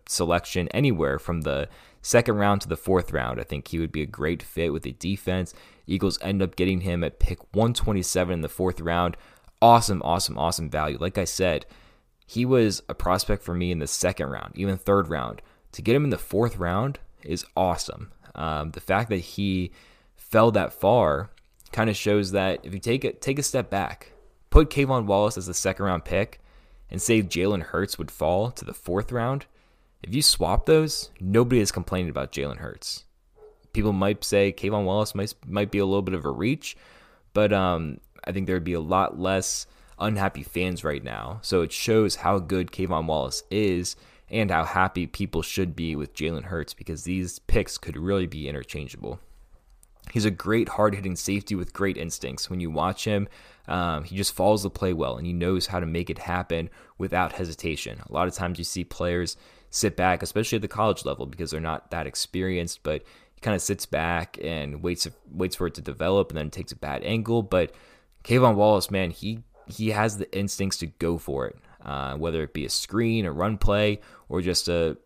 [0.07, 1.67] selection anywhere from the
[2.01, 3.39] second round to the fourth round.
[3.39, 5.53] I think he would be a great fit with the defense.
[5.87, 9.17] Eagles end up getting him at pick 127 in the fourth round.
[9.61, 10.97] Awesome, awesome, awesome value.
[10.99, 11.65] Like I said,
[12.25, 15.41] he was a prospect for me in the second round, even third round.
[15.73, 18.11] To get him in the fourth round is awesome.
[18.33, 19.71] Um, the fact that he
[20.15, 21.31] fell that far
[21.71, 24.11] kind of shows that if you take it, take a step back,
[24.49, 26.39] put K'Von Wallace as the second round pick,
[26.89, 29.45] and say Jalen Hurts would fall to the fourth round.
[30.03, 33.05] If you swap those, nobody is complaining about Jalen Hurts.
[33.73, 36.77] People might say K'Von Wallace might might be a little bit of a reach,
[37.33, 39.67] but um, I think there would be a lot less
[39.99, 41.39] unhappy fans right now.
[41.41, 43.95] So it shows how good K'Von Wallace is
[44.29, 48.47] and how happy people should be with Jalen Hurts because these picks could really be
[48.47, 49.19] interchangeable.
[50.11, 52.49] He's a great hard hitting safety with great instincts.
[52.49, 53.27] When you watch him,
[53.67, 56.69] um, he just follows the play well and he knows how to make it happen
[56.97, 58.01] without hesitation.
[58.07, 59.35] A lot of times you see players
[59.69, 63.55] sit back, especially at the college level, because they're not that experienced, but he kind
[63.55, 67.03] of sits back and waits waits for it to develop and then takes a bad
[67.03, 67.41] angle.
[67.43, 67.73] But
[68.23, 72.53] K'Von Wallace, man, he he has the instincts to go for it uh, whether it
[72.53, 74.97] be a screen, a run play, or just a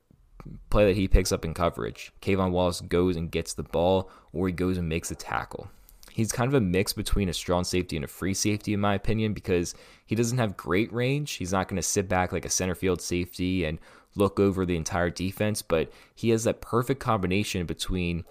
[0.70, 2.12] play that he picks up in coverage.
[2.22, 5.70] K'Von Wallace goes and gets the ball, or he goes and makes a tackle.
[6.12, 8.96] He's kind of a mix between a strong safety and a free safety, in my
[8.96, 9.74] opinion, because
[10.06, 11.34] he doesn't have great range.
[11.34, 13.80] He's not going to sit back like a center field safety and
[14.16, 18.26] look over the entire defense, but he has that perfect combination between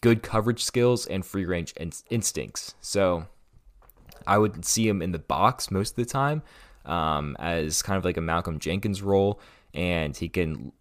[0.00, 2.74] good coverage skills and free range in- instincts.
[2.80, 3.26] So
[4.26, 6.42] I would see him in the box most of the time,
[6.84, 9.40] um, as kind of like a Malcolm Jenkins role,
[9.72, 10.72] and he can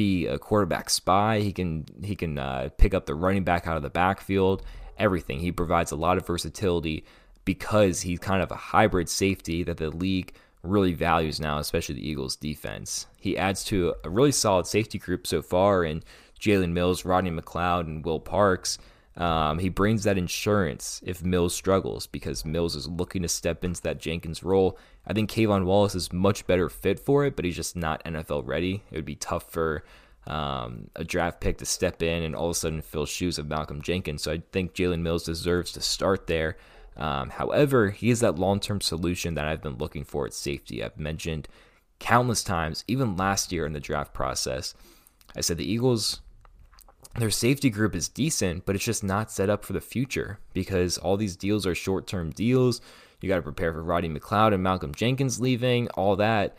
[0.00, 1.40] be a quarterback spy.
[1.40, 4.62] He can he can uh, pick up the running back out of the backfield.
[4.96, 7.04] Everything he provides a lot of versatility
[7.44, 10.32] because he's kind of a hybrid safety that the league
[10.62, 13.08] really values now, especially the Eagles' defense.
[13.18, 16.02] He adds to a really solid safety group so far in
[16.40, 18.78] Jalen Mills, Rodney McLeod, and Will Parks.
[19.16, 23.82] Um, he brings that insurance if Mills struggles because Mills is looking to step into
[23.82, 24.78] that Jenkins role.
[25.06, 28.46] I think K'Von Wallace is much better fit for it, but he's just not NFL
[28.46, 28.82] ready.
[28.90, 29.84] It would be tough for
[30.26, 33.48] um, a draft pick to step in and all of a sudden fill shoes of
[33.48, 34.22] Malcolm Jenkins.
[34.22, 36.56] So I think Jalen Mills deserves to start there.
[36.96, 40.84] Um, however, he is that long term solution that I've been looking for at safety.
[40.84, 41.48] I've mentioned
[41.98, 44.74] countless times, even last year in the draft process.
[45.34, 46.20] I said the Eagles
[47.16, 50.96] their safety group is decent, but it's just not set up for the future because
[50.98, 52.80] all these deals are short term deals.
[53.20, 56.56] You got to prepare for Roddy McLeod and Malcolm Jenkins leaving, all that.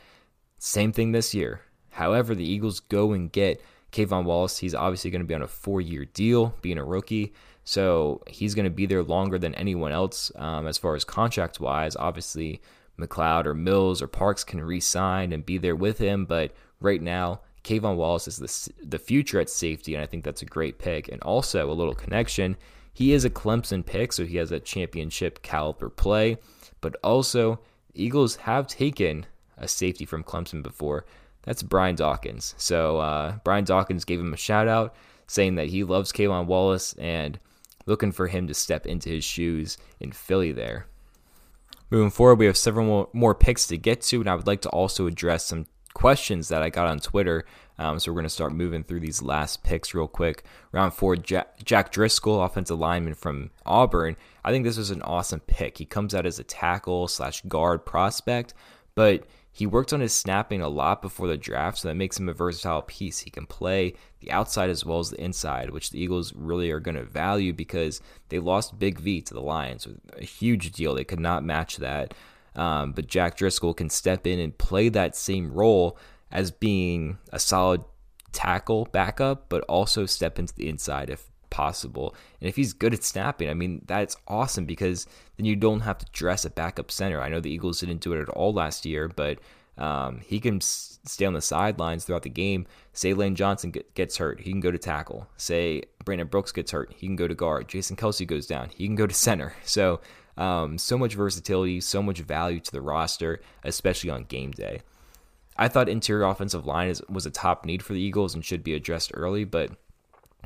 [0.59, 1.61] Same thing this year.
[1.91, 3.61] However, the Eagles go and get
[3.91, 4.59] K'Von Wallace.
[4.59, 7.33] He's obviously going to be on a four year deal, being a rookie.
[7.63, 11.59] So he's going to be there longer than anyone else um, as far as contract
[11.59, 11.95] wise.
[11.95, 12.61] Obviously,
[12.99, 16.25] McLeod or Mills or Parks can re sign and be there with him.
[16.25, 20.41] But right now, K'Von Wallace is the, the future at safety, and I think that's
[20.41, 21.09] a great pick.
[21.09, 22.57] And also, a little connection
[22.93, 26.37] he is a Clemson pick, so he has a championship caliber play.
[26.81, 27.59] But also,
[27.93, 29.25] Eagles have taken
[29.57, 31.05] a safety from Clemson before.
[31.43, 32.53] That's Brian Dawkins.
[32.57, 34.95] So uh, Brian Dawkins gave him a shout out,
[35.27, 37.39] saying that he loves K'Von Wallace and
[37.85, 40.87] looking for him to step into his shoes in Philly there.
[41.89, 44.69] Moving forward, we have several more picks to get to, and I would like to
[44.69, 47.45] also address some questions that I got on Twitter.
[47.77, 50.43] Um, so we're going to start moving through these last picks real quick.
[50.71, 54.17] Round four, Jack, Jack, Driscoll, offensive lineman from Auburn.
[54.43, 55.77] I think this was an awesome pick.
[55.77, 58.53] He comes out as a tackle slash guard prospect,
[58.95, 62.29] but he worked on his snapping a lot before the draft, so that makes him
[62.29, 63.19] a versatile piece.
[63.19, 66.79] He can play the outside as well as the inside, which the Eagles really are
[66.79, 67.99] going to value because
[68.29, 69.87] they lost Big V to the Lions.
[70.17, 70.95] A huge deal.
[70.95, 72.13] They could not match that.
[72.55, 75.97] Um, but Jack Driscoll can step in and play that same role
[76.31, 77.83] as being a solid
[78.31, 82.15] tackle backup, but also step into the inside if possible.
[82.39, 85.05] And if he's good at snapping, I mean, that's awesome because
[85.37, 87.21] then you don't have to dress a backup center.
[87.21, 89.39] I know the Eagles didn't do it at all last year, but
[89.77, 92.65] um, he can stay on the sidelines throughout the game.
[92.93, 95.27] Say Lane Johnson gets hurt, he can go to tackle.
[95.37, 97.67] Say Brandon Brooks gets hurt, he can go to guard.
[97.67, 99.53] Jason Kelce goes down, he can go to center.
[99.63, 100.01] So
[100.37, 104.81] um, so much versatility, so much value to the roster, especially on game day.
[105.57, 108.63] I thought interior offensive line is, was a top need for the Eagles and should
[108.63, 109.71] be addressed early, but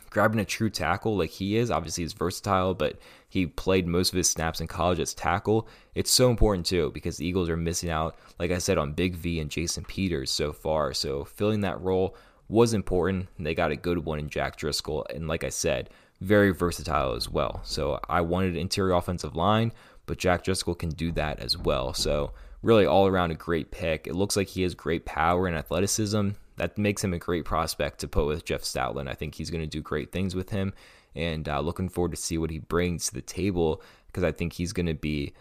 [0.09, 1.69] grabbing a true tackle like he is.
[1.69, 2.97] Obviously, he's versatile, but
[3.29, 5.67] he played most of his snaps in college as tackle.
[5.93, 9.15] It's so important too because the Eagles are missing out, like I said, on Big
[9.15, 10.93] V and Jason Peters so far.
[10.93, 12.15] So filling that role
[12.47, 13.27] was important.
[13.37, 15.89] They got a good one in Jack Driscoll, and like I said,
[16.21, 17.61] very versatile as well.
[17.63, 19.71] So I wanted interior offensive line,
[20.05, 21.93] but Jack Driscoll can do that as well.
[21.93, 24.07] So really all around a great pick.
[24.07, 27.99] It looks like he has great power and athleticism that makes him a great prospect
[27.99, 29.09] to put with Jeff Stoutland.
[29.09, 30.73] I think he's going to do great things with him,
[31.15, 34.53] and uh, looking forward to see what he brings to the table because I think
[34.53, 35.33] he's going to be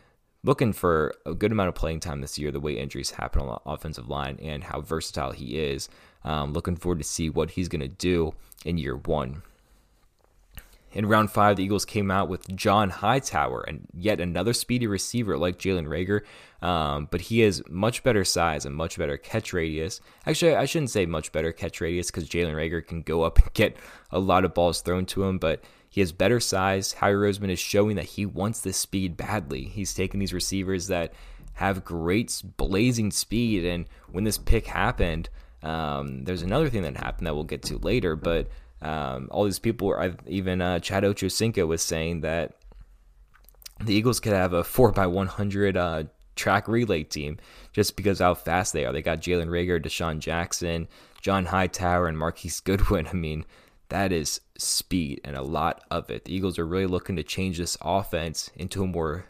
[0.42, 2.50] looking for a good amount of playing time this year.
[2.50, 5.88] The way injuries happen on the offensive line and how versatile he is.
[6.24, 8.34] Um, looking forward to see what he's going to do
[8.64, 9.42] in year one.
[10.94, 15.36] In round five, the Eagles came out with John Hightower and yet another speedy receiver
[15.36, 16.20] like Jalen Reagor,
[16.66, 20.00] um, but he has much better size and much better catch radius.
[20.24, 23.52] Actually, I shouldn't say much better catch radius because Jalen Reagor can go up and
[23.54, 23.76] get
[24.12, 26.92] a lot of balls thrown to him, but he has better size.
[26.92, 29.64] Howie Roseman is showing that he wants this speed badly.
[29.64, 31.12] He's taking these receivers that
[31.54, 35.28] have great blazing speed, and when this pick happened,
[35.64, 38.48] um, there's another thing that happened that we'll get to later, but
[38.82, 42.54] um, all these people, were, even uh, Chad Ochocinco was saying that
[43.80, 47.38] the Eagles could have a 4x100 uh, track relay team
[47.72, 48.92] just because how fast they are.
[48.92, 50.88] They got Jalen Reagor, DeSean Jackson,
[51.20, 53.06] John Hightower, and Marquise Goodwin.
[53.10, 53.44] I mean,
[53.88, 56.24] that is speed and a lot of it.
[56.24, 59.26] The Eagles are really looking to change this offense into a more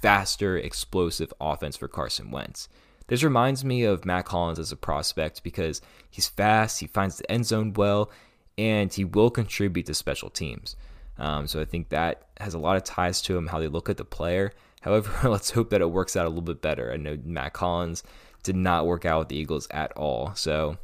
[0.00, 2.68] faster, explosive offense for Carson Wentz.
[3.06, 7.30] This reminds me of Mack Hollins as a prospect because he's fast, he finds the
[7.30, 8.10] end zone well,
[8.56, 10.76] and he will contribute to special teams.
[11.18, 13.88] Um, so I think that has a lot of ties to him, how they look
[13.88, 14.52] at the player.
[14.82, 16.92] However, let's hope that it works out a little bit better.
[16.92, 18.02] I know Mack Hollins
[18.42, 20.34] did not work out with the Eagles at all.
[20.34, 20.76] So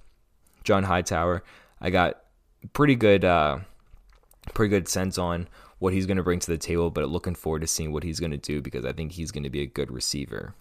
[0.65, 1.45] John Hightower,
[1.81, 2.23] I got
[2.73, 3.59] pretty good, uh,
[4.55, 7.61] pretty good sense on what he's going to bring to the table, but looking forward
[7.61, 9.67] to seeing what he's going to do because I think he's going to be a
[9.67, 10.55] good receiver.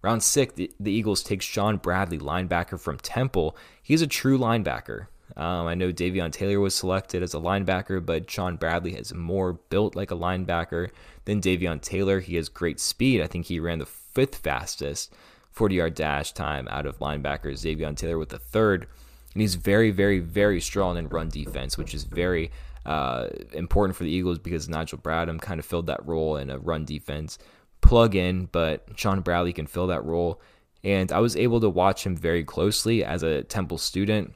[0.00, 3.56] Round six, the, the Eagles take Sean Bradley, linebacker from Temple.
[3.80, 5.06] He's a true linebacker.
[5.36, 9.54] Um, I know Davion Taylor was selected as a linebacker, but Sean Bradley has more
[9.54, 10.90] built like a linebacker
[11.24, 12.20] than Davion Taylor.
[12.20, 13.22] He has great speed.
[13.22, 15.14] I think he ran the fifth fastest
[15.50, 17.62] 40 yard dash time out of linebackers.
[17.62, 18.86] Davion Taylor with the third.
[19.32, 22.50] And he's very, very, very strong in run defense, which is very
[22.84, 26.58] uh, important for the Eagles because Nigel Bradham kind of filled that role in a
[26.58, 27.38] run defense
[27.80, 30.40] plug in, but Sean Bradley can fill that role.
[30.84, 34.34] And I was able to watch him very closely as a Temple student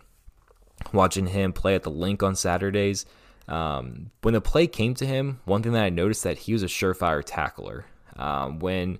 [0.92, 3.06] watching him play at the Linc on Saturdays.
[3.48, 6.62] Um, when the play came to him, one thing that I noticed that he was
[6.62, 7.86] a surefire tackler.
[8.16, 8.98] Um, when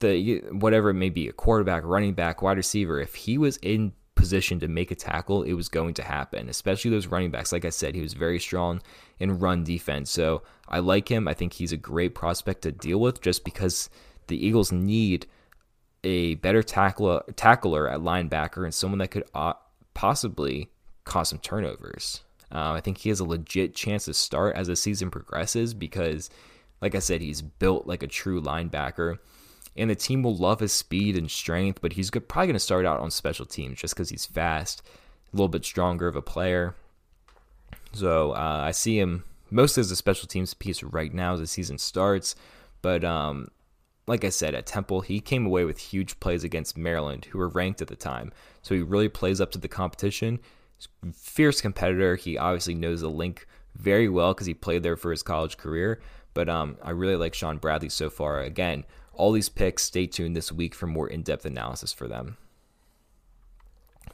[0.00, 3.92] the whatever it may be, a quarterback, running back, wide receiver, if he was in
[4.14, 6.48] position to make a tackle, it was going to happen.
[6.48, 7.52] Especially those running backs.
[7.52, 8.82] Like I said, he was very strong
[9.18, 10.10] in run defense.
[10.10, 11.28] So I like him.
[11.28, 13.88] I think he's a great prospect to deal with, just because
[14.26, 15.26] the Eagles need
[16.02, 19.54] a better tackler, tackler at linebacker and someone that could uh,
[19.94, 20.70] possibly
[21.06, 22.20] cause some turnovers.
[22.52, 26.28] Uh, I think he has a legit chance to start as the season progresses because,
[26.82, 29.18] like I said, he's built like a true linebacker.
[29.76, 32.86] And the team will love his speed and strength, but he's probably going to start
[32.86, 34.82] out on special teams just because he's fast,
[35.32, 36.74] a little bit stronger of a player.
[37.92, 41.46] So uh, I see him mostly as a special teams piece right now as the
[41.46, 42.36] season starts.
[42.80, 43.48] But um,
[44.06, 47.48] like I said, at Temple, he came away with huge plays against Maryland, who were
[47.48, 48.32] ranked at the time.
[48.62, 50.40] So he really plays up to the competition.
[51.12, 52.16] Fierce competitor.
[52.16, 56.00] He obviously knows the Linc very well because he played there for his college career.
[56.34, 58.40] But um, I really like Sean Bradley so far.
[58.40, 58.84] Again,
[59.14, 62.36] all these picks, stay tuned this week for more in depth analysis for them.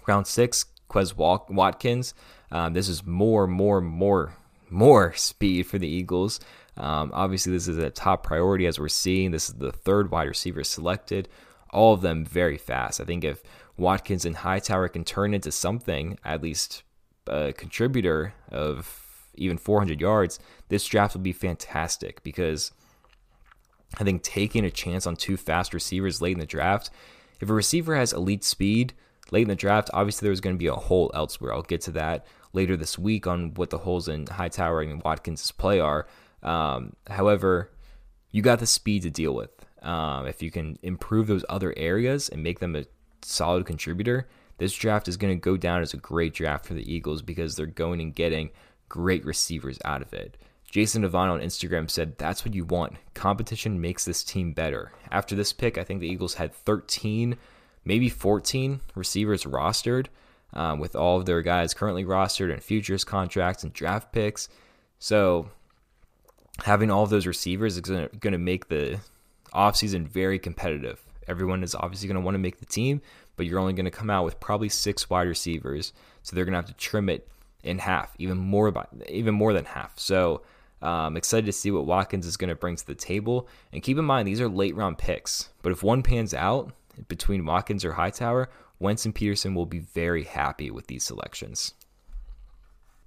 [0.06, 2.14] Round six, Quez Watkins.
[2.50, 4.36] Um, this is more, more, more,
[4.70, 6.38] more speed for the Eagles.
[6.76, 9.30] Um, obviously, this is a top priority as we're seeing.
[9.30, 11.28] This is the third wide receiver selected.
[11.70, 13.00] All of them very fast.
[13.00, 13.42] I think if
[13.76, 16.82] Watkins and Hightower can turn into something, at least
[17.26, 19.02] a contributor of
[19.34, 22.72] even 400 yards, this draft will be fantastic because
[23.98, 26.90] I think taking a chance on two fast receivers late in the draft,
[27.40, 28.94] if a receiver has elite speed
[29.30, 31.52] late in the draft, obviously there's going to be a hole elsewhere.
[31.54, 35.50] I'll get to that later this week on what the holes in Hightower and Watkins'
[35.50, 36.06] play are.
[36.42, 37.70] Um, however,
[38.30, 39.50] you got the speed to deal with.
[39.82, 42.84] Um, if you can improve those other areas and make them a
[43.24, 46.92] solid contributor, this draft is going to go down as a great draft for the
[46.92, 48.50] Eagles because they're going and getting
[48.88, 50.36] great receivers out of it.
[50.70, 52.94] Jason Devon on Instagram said, That's what you want.
[53.14, 54.92] Competition makes this team better.
[55.10, 57.36] After this pick, I think the Eagles had 13,
[57.84, 60.06] maybe 14 receivers rostered.
[60.54, 64.48] um, with all of their guys currently rostered and futures contracts and draft picks.
[64.98, 65.48] So
[66.64, 69.00] having all of those receivers is going to make the
[69.54, 71.02] offseason very competitive.
[71.28, 73.00] Everyone is obviously going to want to make the team,
[73.36, 75.92] but you're only going to come out with probably six wide receivers,
[76.22, 77.28] so they're going to have to trim it
[77.62, 79.98] in half, even more by, even more than half.
[79.98, 80.42] So
[80.82, 83.48] um, excited to see what Watkins is going to bring to the table.
[83.72, 85.48] And keep in mind, these are late round picks.
[85.62, 86.72] But if one pans out
[87.08, 91.74] between Watkins or Hightower, Wentz and Pederson will be very happy with these selections.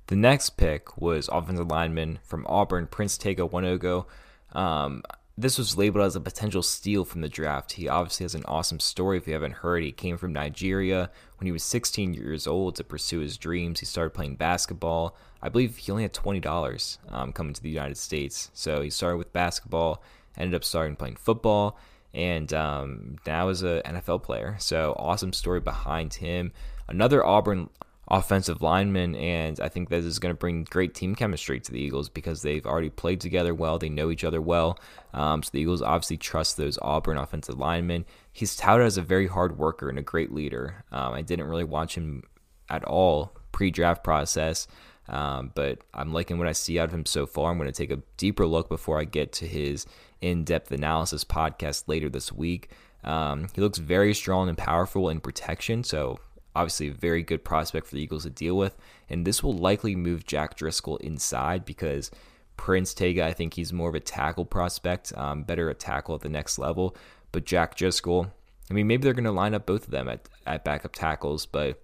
[0.08, 4.06] The next pick was offensive lineman from Auburn, Prince Tega Wanogho.
[4.54, 5.04] Um,
[5.38, 7.74] this was labeled as a potential steal from the draft.
[7.74, 9.18] He obviously has an awesome story.
[9.18, 12.86] If you haven't heard, he came from Nigeria when he was 16 years old to
[12.86, 13.82] pursue his dreams.
[13.82, 15.16] He started playing basketball.
[15.42, 18.50] I believe he only had $20 um, coming to the United States.
[18.54, 20.02] So he started with basketball,
[20.38, 21.78] ended up starting playing football,
[22.14, 24.56] and um, now is an NFL player.
[24.60, 26.54] So awesome story behind him.
[26.88, 27.70] Another Auburn
[28.08, 31.80] offensive lineman, and I think this is going to bring great team chemistry to the
[31.80, 33.80] Eagles because they've already played together well.
[33.80, 34.78] They know each other well.
[35.14, 38.06] Um, so the Eagles obviously trust those Auburn offensive linemen.
[38.32, 40.84] He's touted as a very hard worker and a great leader.
[40.92, 42.24] Um, I didn't really watch him
[42.70, 44.68] at all pre-draft process.
[45.08, 47.52] Um, but I'm liking what I see out of him so far.
[47.52, 49.86] I'm going to take a deeper look before I get to his
[50.22, 52.72] in-depth analysis podcast later this week.
[53.04, 56.20] Um, he looks very strong and powerful in protection, so
[56.56, 58.78] obviously a very good prospect for the Eagles to deal with.
[59.10, 62.12] And this will likely move Jack Driscoll inside because
[62.58, 66.22] Prince Tega, I think he's more of a tackle prospect, um, better at tackle at
[66.22, 66.96] the next level.
[67.32, 68.32] But Jack Driscoll,
[68.70, 71.46] I mean, maybe they're going to line up both of them at, at backup tackles,
[71.46, 71.82] but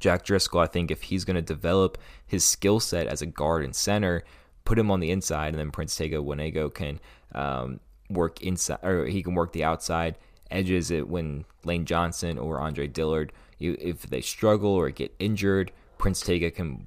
[0.00, 3.64] Jack Driscoll, I think if he's going to develop his skill set as a guard
[3.64, 4.24] and center,
[4.64, 7.00] put him on the inside, and then Prince Tega Wanogho can
[7.34, 7.78] um,
[8.10, 10.18] work inside, or he can work the outside
[10.50, 16.20] edges it when Lane Johnson or Andre Dillard if they struggle or get injured, Prince
[16.20, 16.86] Tega can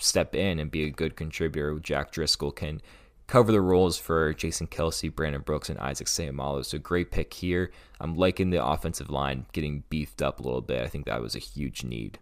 [0.00, 1.78] step in and be a good contributor.
[1.80, 2.80] Jack Driscoll can
[3.26, 6.64] cover the roles for Jason Kelce, Brandon Brooks, and Isaac Seumalo.
[6.64, 7.70] So great pick here.
[8.00, 10.82] I'm liking the offensive line getting beefed up a little bit.
[10.82, 12.18] I think that was a huge need.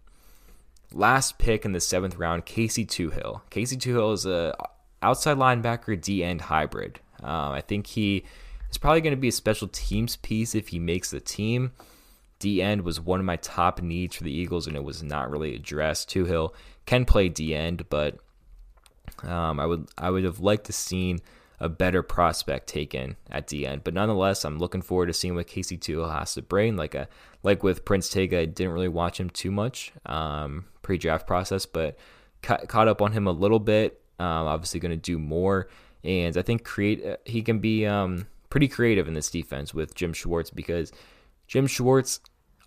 [0.93, 3.43] Last pick in the seventh round, Casey Toohill.
[3.51, 4.55] Casey Toohill is a
[5.03, 7.01] outside linebacker D end hybrid.
[7.23, 8.25] Um, I think he
[8.71, 11.73] is probably going to be a special teams piece if he makes the team.
[12.39, 15.31] D end was one of my top needs for the Eagles, and it was not
[15.31, 16.11] really addressed.
[16.11, 16.53] Toohill
[16.85, 18.19] can play D end, but
[19.23, 21.21] um, I would I would have liked to seen
[21.59, 23.85] a better prospect taken at D end.
[23.85, 26.77] But nonetheless, I'm looking forward to seeing what Casey Toohill has to bring.
[26.77, 27.09] Like a
[27.43, 31.97] like with Prince Tega, I didn't really watch him too much um, pre-draft process, but
[32.43, 34.01] ca- caught up on him a little bit.
[34.19, 35.69] Um, obviously, going to do more,
[36.05, 39.95] and I think create uh, he can be um, pretty creative in this defense with
[39.95, 40.93] Jim Schwartz because
[41.47, 42.21] Jim Schwartz,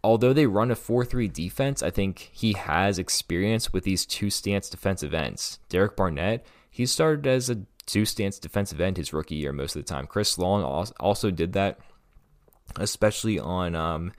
[0.03, 4.29] although they run a 4 3 defense, I think he has experience with these two
[4.29, 5.59] stance defensive ends.
[5.69, 9.83] Derek Barnett, he started as a two stance defensive end his rookie year most of
[9.83, 10.05] the time.
[10.07, 10.63] Chris Long
[10.99, 11.79] also did that,
[12.77, 14.13] especially on um,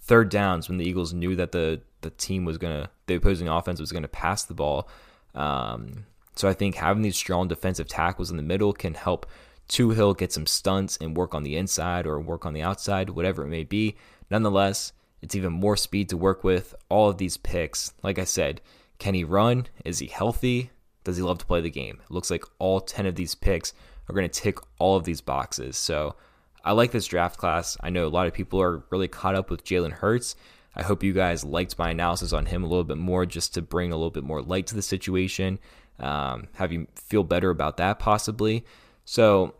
[0.00, 3.48] third downs when the Eagles knew that the, the team was going to, the opposing
[3.48, 4.88] offense was going to pass the ball.
[5.34, 9.26] Um, so I think having these strong defensive tackles in the middle can help
[9.72, 13.42] Toohill get some stunts and work on the inside or work on the outside, whatever
[13.42, 13.96] it may be.
[14.30, 14.92] Nonetheless,
[15.22, 16.74] it's even more speed to work with.
[16.90, 18.60] All of these picks, like I said,
[18.98, 19.68] can he run?
[19.82, 20.72] Is he healthy?
[21.04, 22.02] Does he love to play the game?
[22.04, 23.72] It looks like all 10 of these picks
[24.10, 25.78] are going to tick all of these boxes.
[25.78, 26.16] So
[26.62, 27.78] I like this draft class.
[27.80, 30.36] I know a lot of people are really caught up with Jalen Hurts.
[30.76, 33.62] I hope you guys liked my analysis on him a little bit more just to
[33.62, 35.58] bring a little bit more light to the situation.
[35.98, 38.66] Um, have you feel better about that possibly?
[39.04, 39.54] So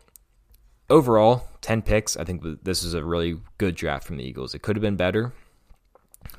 [0.93, 2.15] overall, 10 picks.
[2.15, 4.53] I think this is a really good draft from the Eagles.
[4.53, 5.33] It could have been better,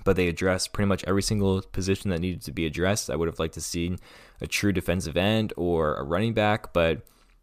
[0.04, 3.10] but they addressed pretty much every single position that needed to be addressed.
[3.10, 3.98] I would have liked to see
[4.40, 7.02] a true defensive end or a running back, but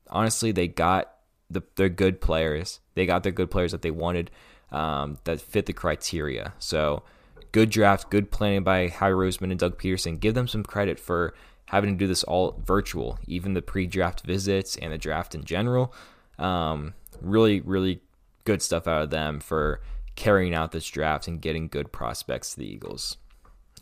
[0.10, 1.14] honestly, they got
[1.50, 2.80] the, their good players.
[2.96, 4.32] They got their good players that they wanted
[4.72, 6.54] um, that fit the criteria.
[6.60, 7.04] So,
[7.52, 10.18] good draft, good planning by Howie Roseman and Doug Pederson.
[10.18, 11.34] Give them some credit for
[11.66, 15.94] having to do this all virtual, even the pre-draft visits and the draft in general.
[16.40, 18.02] Um, really, really
[18.44, 19.82] good stuff out of them for
[20.16, 23.18] carrying out this draft and getting good prospects to the Eagles.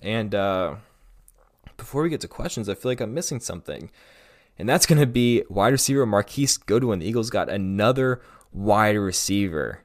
[0.02, 0.76] And uh,
[1.78, 3.90] before we get to questions, I feel like I'm missing something.
[4.58, 7.00] And that's going to be wide receiver Marquise Goodwin.
[7.00, 8.22] The Eagles got another
[8.52, 9.84] wide receiver.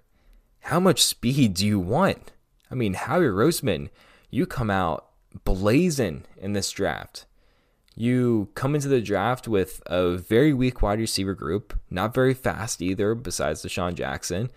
[0.60, 2.32] How much speed do you want?
[2.70, 3.90] I mean, Howie Roseman,
[4.30, 5.06] you come out
[5.44, 7.26] blazing in this draft.
[7.96, 12.82] You come into the draft with a very weak wide receiver group, not very fast
[12.82, 14.50] either, besides DeSean Jackson.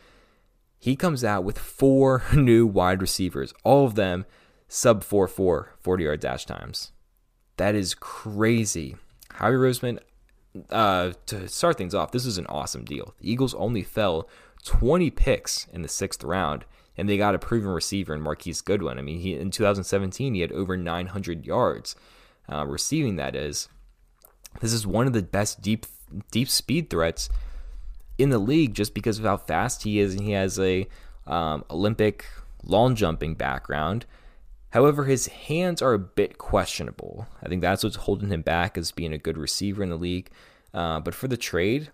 [0.79, 4.25] He comes out with four new wide receivers, all of them
[4.67, 6.91] sub 4 4 40 yard dash times.
[7.57, 8.95] That is crazy.
[9.33, 9.99] Howie Roseman,
[10.69, 13.13] uh, to start things off, this is an awesome deal.
[13.19, 14.27] The Eagles only fell
[14.63, 16.65] 20 picks in the sixth round,
[16.97, 18.97] and they got a proven receiver in Marquise Goodwin.
[18.97, 21.95] I mean, he in 2017 he had over 900 yards
[22.51, 23.15] uh, receiving.
[23.15, 23.69] That is,
[24.61, 25.85] this is one of the best deep
[26.31, 27.29] deep speed threats
[28.17, 30.87] in the league, just because of how fast he is, and he has a
[31.25, 32.25] um, Olympic
[32.63, 34.05] long jumping background.
[34.71, 37.27] However, his hands are a bit questionable.
[37.41, 40.29] I think that's what's holding him back as being a good receiver in the league.
[40.73, 41.89] Uh, but for the trade,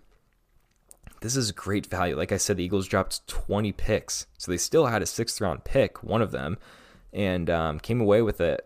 [1.20, 2.16] this is great value.
[2.16, 5.64] Like I said, the Eagles dropped 20 picks, so they still had a sixth round
[5.64, 6.58] pick, one of them,
[7.12, 8.58] and um, came away with a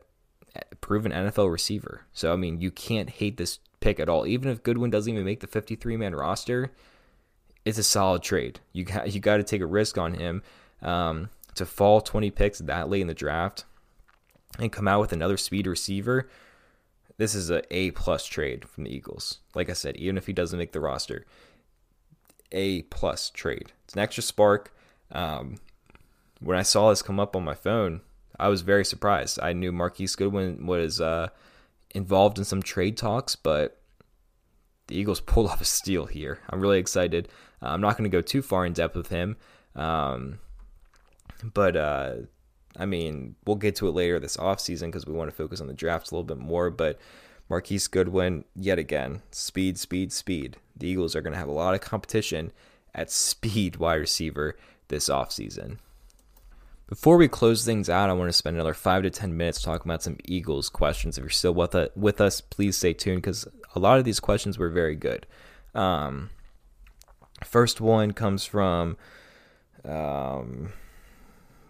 [0.81, 2.03] proven NFL receiver.
[2.13, 4.27] So I mean, you can't hate this pick at all.
[4.27, 6.73] Even if Goodwin doesn't even make the 53 man roster,
[7.65, 8.61] it's a solid trade.
[8.73, 10.43] You got you got to take a risk on him
[10.83, 13.65] um, to fall 20 picks that late in the draft
[14.59, 16.29] and come out with another speed receiver.
[17.17, 19.41] This is a A plus trade from the Eagles.
[19.55, 21.27] Like I said, even if he doesn't make the roster,
[22.53, 23.73] A plus trade.
[23.85, 24.73] It's an extra spark.
[25.11, 25.57] Um,
[26.41, 28.03] when I saw this come up on my phone,
[28.39, 29.39] I was very surprised.
[29.43, 31.29] I knew Marquise Goodwin was uh,
[31.95, 33.81] involved in some trade talks, but
[34.87, 36.41] the Eagles pulled off a steal here.
[36.51, 37.29] I'm really excited.
[37.63, 39.37] Uh, I'm not going to go too far in depth with him,
[39.75, 40.39] um,
[41.43, 42.15] but uh,
[42.77, 45.67] I mean, we'll get to it later this offseason because we want to focus on
[45.67, 46.71] the draft a little bit more.
[46.71, 46.99] But
[47.49, 50.57] Marquise Goodwin, yet again, speed, speed, speed.
[50.77, 52.53] The Eagles are going to have a lot of competition
[52.95, 54.57] at speed wide receiver
[54.89, 55.79] this offseason.
[56.89, 59.91] Before we close things out, I want to spend another five to 10 minutes talking
[59.91, 61.19] about some Eagles questions.
[61.19, 64.21] If you're still with, uh, with us, please stay tuned because a lot of these
[64.21, 65.27] questions were very good.
[65.75, 66.31] Um,
[67.45, 68.97] first one comes from,
[69.85, 70.73] um,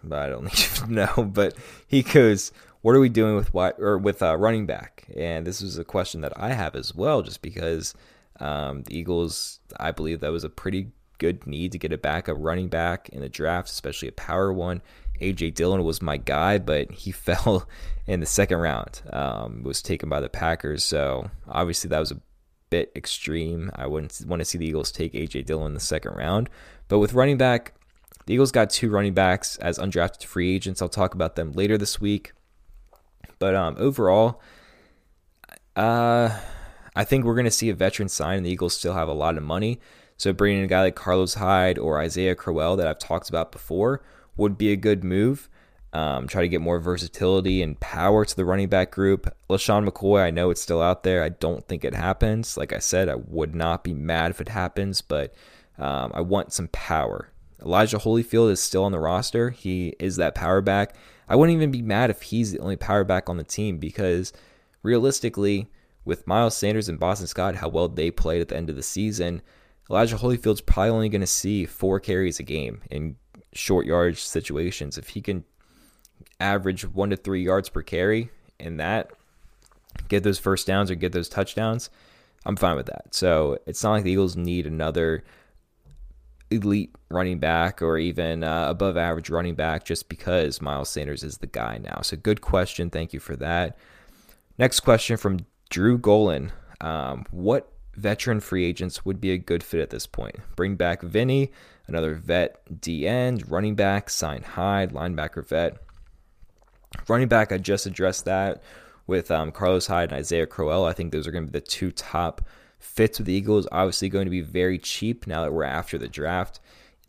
[0.09, 0.47] I don't
[0.81, 1.53] even know, but
[1.85, 5.61] he goes, "What are we doing with what or with uh, running back?" And this
[5.61, 7.93] is a question that I have as well, just because
[8.39, 12.37] um, the Eagles, I believe that was a pretty good need to get a backup
[12.39, 14.81] running back in the draft, especially a power one.
[15.21, 17.67] AJ Dillon was my guy, but he fell
[18.07, 19.01] in the second round.
[19.11, 22.21] Um, was taken by the Packers, so obviously that was a
[22.69, 23.71] bit extreme.
[23.75, 26.49] I wouldn't want to see the Eagles take AJ Dillon in the second round.
[26.87, 27.73] But with running back,
[28.25, 30.81] the Eagles got two running backs as undrafted free agents.
[30.81, 32.33] I'll talk about them later this week.
[33.39, 34.41] But um, overall,
[35.75, 36.37] uh,
[36.95, 39.13] I think we're going to see a veteran sign, and the Eagles still have a
[39.13, 39.79] lot of money.
[40.17, 43.53] So bringing in a guy like Carlos Hyde or Isaiah Crowell that I've talked about
[43.53, 44.01] before
[44.39, 45.49] would be a good move.
[45.91, 49.33] Um, try to get more versatility and power to the running back group.
[49.49, 51.23] LeSean McCoy, I know it's still out there.
[51.23, 52.57] I don't think it happens.
[52.57, 55.33] Like I said, I would not be mad if it happens, but
[55.79, 57.31] um, I want some power.
[57.61, 59.49] Elijah Holyfield is still on the roster.
[59.49, 60.95] He is that power back.
[61.27, 64.31] I wouldn't even be mad if he's the only power back on the team because
[64.83, 65.69] realistically,
[66.05, 68.83] with Miles Sanders and Boston Scott, how well they played at the end of the
[68.83, 69.41] season,
[69.89, 73.15] Elijah Holyfield's probably only going to see four carries a game in
[73.53, 74.97] short yardage situations.
[74.97, 75.43] If he can
[76.39, 78.29] average one to three yards per carry
[78.59, 79.11] in that,
[80.07, 81.89] get those first downs or get those touchdowns,
[82.45, 83.13] I'm fine with that.
[83.13, 85.23] So it's not like the Eagles need another
[86.51, 91.37] elite running back or even uh, above average running back just because Miles Sanders is
[91.37, 92.01] the guy now.
[92.01, 92.89] So good question.
[92.89, 93.77] Thank you for that.
[94.57, 96.51] Next question from Drew Golan.
[96.81, 100.35] Um, what veteran free agents would be a good fit at this point.
[100.55, 101.51] Bring back Vinny,
[101.89, 105.77] another vet D end, running back, sign Hyde, linebacker vet.
[107.07, 108.63] Running back, I just addressed that
[109.07, 110.85] with um, Carlos Hyde and Isaiah Crowell.
[110.85, 112.41] I think those are going to be the two top
[112.79, 113.67] fits with the Eagles.
[113.71, 116.59] Obviously, going to be very cheap now that we're after the draft.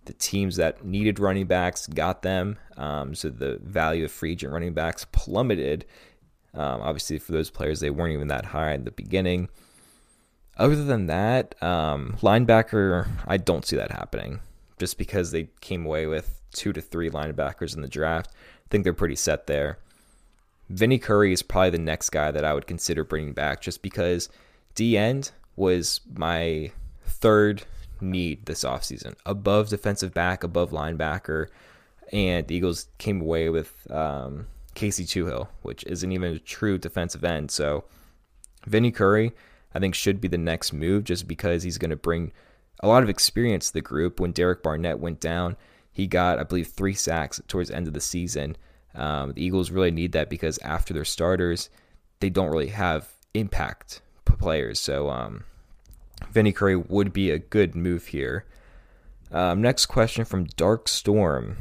[0.06, 2.58] The teams that needed running backs got them.
[2.76, 5.84] Um, so the value of free agent running backs plummeted.
[6.54, 9.48] Um, obviously, for those players, they weren't even that high in the beginning.
[10.56, 14.40] Other than that, um, linebacker, I don't see that happening
[14.80, 18.30] just because they came away with two to three linebackers in the draft.
[18.32, 19.78] I think they're pretty set there.
[20.68, 24.28] Vinny Curry is probably the next guy that I would consider bringing back just because
[24.74, 26.72] D end was my
[27.04, 27.64] third
[28.00, 31.48] need this offseason above defensive back, above linebacker.
[32.12, 37.24] And the Eagles came away with um, Casey Toohill, which isn't even a true defensive
[37.24, 37.50] end.
[37.50, 37.84] So
[38.66, 39.32] Vinny Curry,
[39.74, 42.32] I think should be the next move just because he's going to bring
[42.80, 44.20] a lot of experience to the group.
[44.20, 45.56] When Derek Barnett went down,
[45.92, 48.56] he got, I believe, three sacks towards the end of the season.
[48.94, 51.70] Um, the Eagles really need that because after their starters,
[52.20, 54.02] they don't really have impact
[54.40, 54.80] players.
[54.80, 55.44] So um,
[56.32, 58.46] Vinny Curry would be a good move here.
[59.30, 61.56] Um, next question from Dark Storm.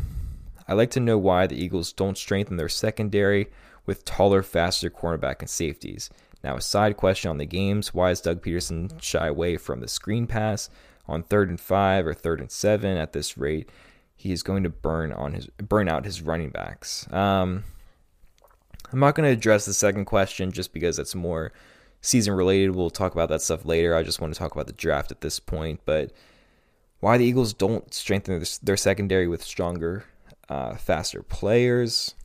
[0.68, 3.48] I'd like to know why the Eagles don't strengthen their secondary
[3.86, 6.10] with taller, faster cornerback and safeties.
[6.44, 9.88] Now, a side question on the games why does Doug Pederson shy away from the
[9.88, 10.70] screen pass
[11.10, 13.70] on third and five or third and seven at this rate?
[14.16, 17.12] He is going to burn on his burn out his running backs.
[17.12, 17.64] Um,
[18.92, 21.52] I'm not going to address the second question just because it's more
[22.02, 22.72] season related.
[22.72, 23.96] We'll talk about that stuff later.
[23.96, 25.82] I just want to talk about the draft at this point.
[25.86, 26.12] But
[27.00, 30.06] why the Eagles don't strengthen their secondary with stronger,
[30.50, 32.16] uh, faster players?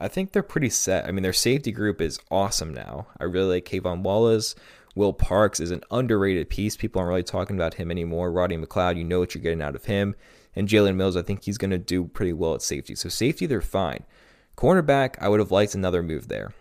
[0.00, 1.06] I think they're pretty set.
[1.06, 3.06] I mean, their safety group is awesome now.
[3.20, 4.54] I really like K'Von Wallace.
[4.94, 6.76] Will Parks is an underrated piece.
[6.76, 8.30] People aren't really talking about him anymore.
[8.30, 10.14] Roddy McLeod, you know what you're getting out of him.
[10.54, 12.94] And Jalen Mills, I think he's going to do pretty well at safety.
[12.94, 14.04] So, safety, they're fine.
[14.56, 16.52] Cornerback, I would have liked another move there.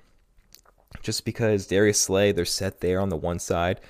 [1.01, 3.81] Just because Darius Slay, they're set there on the one side.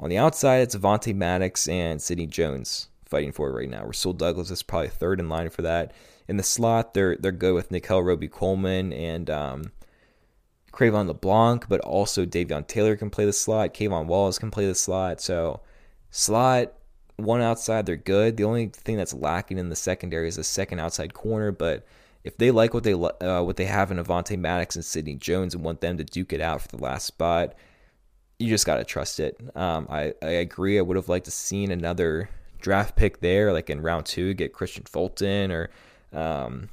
[0.00, 3.84] On the outside, it's Avonte Maddox and Sidney Jones fighting for it right now.
[3.84, 5.92] Rasul Douglas is probably third in line for that.
[6.28, 9.72] In the slot, they're they're good with Nickell Robey-Coleman and um,
[10.72, 13.74] Cre'Von LeBlanc, but also Davion Taylor can play the slot.
[13.74, 15.20] K'Von Wallace can play the slot.
[15.20, 15.60] So
[16.10, 16.72] slot
[17.16, 18.36] one outside, they're good.
[18.36, 21.84] The only thing that's lacking in the secondary is a second outside corner, but
[22.24, 25.54] if they like what they uh, what they have in Avonte Maddox and Sidney Jones
[25.54, 27.54] and want them to duke it out for the last spot,
[28.38, 29.40] you just gotta trust it.
[29.54, 30.78] Um, I I agree.
[30.78, 32.28] I would have liked to seen another
[32.60, 35.70] draft pick there, like in round two, get Kristian Fulton or
[36.12, 36.68] um,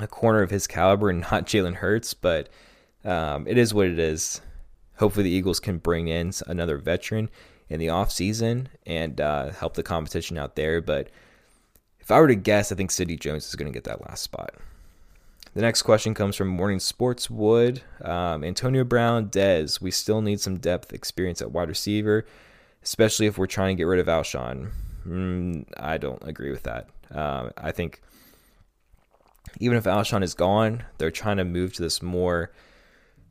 [0.00, 2.12] a corner of his caliber and not Jalen Hurts.
[2.12, 2.48] But
[3.04, 4.40] um, it is what it is.
[4.96, 7.30] Hopefully, the Eagles can bring in another veteran
[7.68, 10.80] in the offseason and uh, help the competition out there.
[10.80, 11.08] But
[12.00, 14.22] if I were to guess, I think Sidney Jones is going to get that last
[14.22, 14.54] spot.
[15.54, 17.80] The next question comes from Morning Sportswood.
[18.04, 19.80] Um, Antonio Brown, Dez.
[19.80, 22.24] We still need some depth experience at wide receiver,
[22.82, 24.70] especially if we're trying to get rid of Alshon.
[25.06, 26.88] Mm, I don't agree with that.
[27.10, 28.00] Um, I think
[29.58, 32.52] even if Alshon is gone, they're trying to move to this more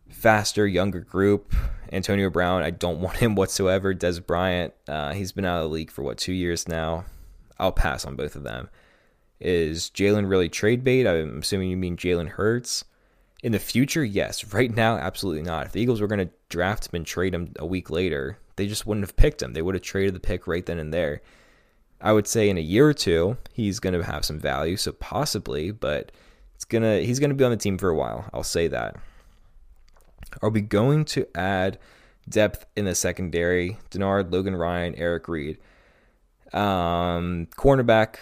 [0.09, 1.53] faster, younger group.
[1.91, 3.93] Antonio Brown, I don't want him whatsoever.
[3.93, 7.05] Dez Bryant, uh, he's been out of the league for what two years now.
[7.57, 8.69] I'll pass on both of them.
[9.39, 11.07] Is Jalen really trade bait?
[11.07, 12.85] I'm assuming you mean Jalen Hurts.
[13.41, 14.53] In the future, yes.
[14.53, 15.67] Right now, absolutely not.
[15.67, 18.67] If the Eagles were going to draft him and trade him a week later, they
[18.67, 19.53] just wouldn't have picked him.
[19.53, 21.21] They would have traded the pick right then and there.
[22.01, 24.91] I would say in a year or two, he's going to have some value, so
[24.91, 26.11] possibly, but
[26.55, 28.29] it's gonna he's going to be on the team for a while.
[28.33, 28.97] I'll say that.
[30.41, 31.77] Are we going to add
[32.27, 33.77] depth in the secondary?
[33.91, 35.57] Denard, Logan Ryan, Eric Reid.
[36.53, 38.17] Um, cornerback,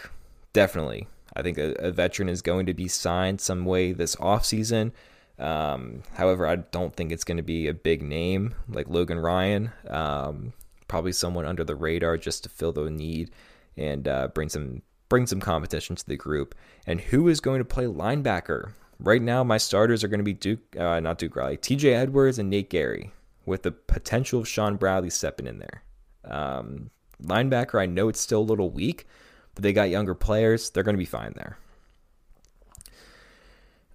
[0.54, 1.08] definitely.
[1.36, 4.92] I think a, a, veteran is going to be signed some way this offseason.
[5.40, 9.72] Um, however, I don't think it's going to be a big name like Logan Ryan.
[9.88, 10.54] Um,
[10.88, 13.32] probably someone under the radar just to fill the need
[13.76, 16.56] and uh, bring some bring some competition to the group.
[16.86, 18.72] And who is going to play linebacker?
[19.00, 21.94] Right now, my starters are going to be Duke, uh, not Duke Riley, T.J.
[21.94, 23.12] Edwards and Nate Gerry,
[23.46, 25.84] with the potential of Sean Bradley stepping in there.
[26.26, 26.90] Um,
[27.24, 29.06] linebacker, I know it's still a little weak,
[29.54, 30.70] but they got younger players.
[30.70, 31.58] They're going to be fine there.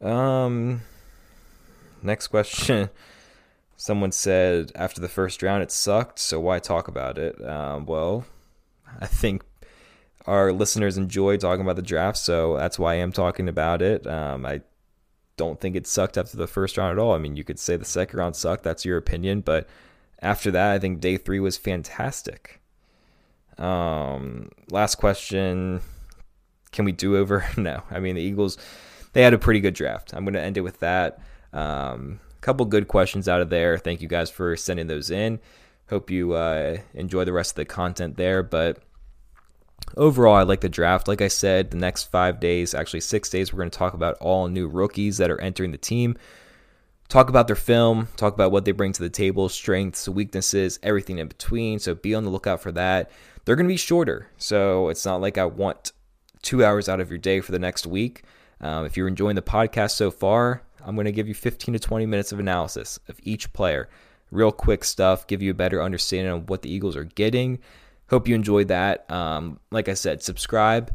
[0.08, 0.82] Um,
[2.02, 2.90] next question.
[3.76, 7.44] Someone said after the first round it sucked, so why talk about it?
[7.44, 8.24] Um, well,
[9.00, 9.42] I think
[10.26, 14.06] our listeners enjoy talking about the draft, so that's why I am talking about it.
[14.06, 14.62] Um, I
[15.36, 17.14] don't think it sucked after the first round at all.
[17.14, 19.68] I mean, you could say the second round sucked, that's your opinion, but
[20.20, 22.60] after that, I think day three was fantastic.
[23.58, 25.80] Um, last question
[26.70, 27.44] Can we do over?
[27.56, 27.82] no.
[27.90, 28.56] I mean, the Eagles,
[29.12, 30.14] they had a pretty good draft.
[30.14, 31.20] I'm going to end it with that.
[31.52, 33.78] Um, couple good questions out of there.
[33.78, 35.38] Thank you guys for sending those in.
[35.88, 38.78] Hope you uh, enjoy the rest of the content there, but
[39.96, 41.08] overall, I like the draft.
[41.08, 44.16] Like I said, the next five days, actually six days, we're going to talk about
[44.20, 46.16] all new rookies that are entering the team.
[47.08, 51.18] Talk about their film, talk about what they bring to the table, strengths, weaknesses, everything
[51.18, 51.78] in between.
[51.78, 53.10] So be on the lookout for that.
[53.44, 54.28] They're going to be shorter.
[54.38, 55.92] So it's not like I want
[56.40, 58.22] two hours out of your day for the next week.
[58.60, 61.80] Um, if you're enjoying the podcast so far, I'm going to give you 15 to
[61.80, 63.88] 20 minutes of analysis of each player.
[64.30, 67.58] Real quick stuff, give you a better understanding of what the Eagles are getting
[68.08, 69.10] Hope you enjoyed that.
[69.10, 70.94] Um, like I said, subscribe.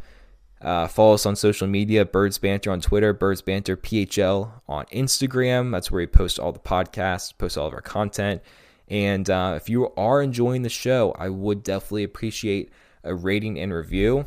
[0.61, 5.71] Uh, follow us on social media, Birds Banter on Twitter, Birds Banter PHL on Instagram.
[5.71, 8.41] That's where we post all the podcasts, post all of our content.
[8.87, 12.71] And uh, if you are enjoying the show, I would definitely appreciate
[13.03, 14.25] a rating and review.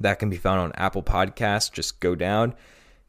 [0.00, 1.72] That can be found on Apple Podcasts.
[1.72, 2.54] Just go down,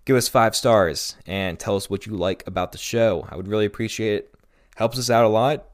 [0.06, 3.28] give us five stars, and tell us what you like about the show.
[3.30, 4.36] I would really appreciate it.
[4.76, 5.69] Helps us out a lot.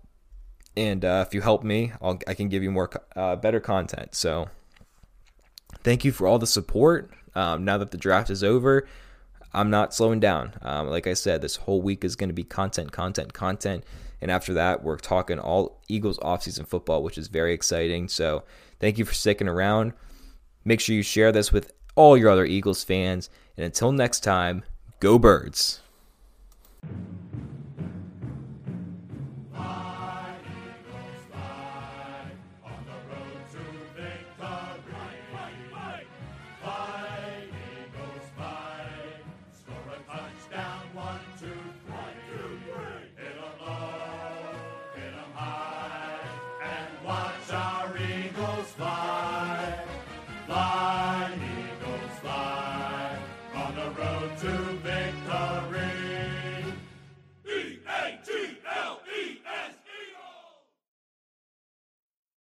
[0.78, 4.16] And uh, if you help me, I'll, I can give you more uh, better content.
[4.16, 4.50] So
[5.84, 7.12] thank you for all the support.
[7.34, 8.88] Um, now that the draft is over,
[9.54, 10.54] I'm not slowing down.
[10.62, 13.84] Um, like I said, this whole week is going to be content, content, content.
[14.22, 18.08] And after that, we're talking all Eagles offseason football, which is very exciting.
[18.10, 18.44] So
[18.80, 19.94] thank you for sticking around.
[20.66, 23.30] Make sure you share this with all your other Eagles fans.
[23.56, 24.64] And until next time,
[25.00, 25.80] go birds.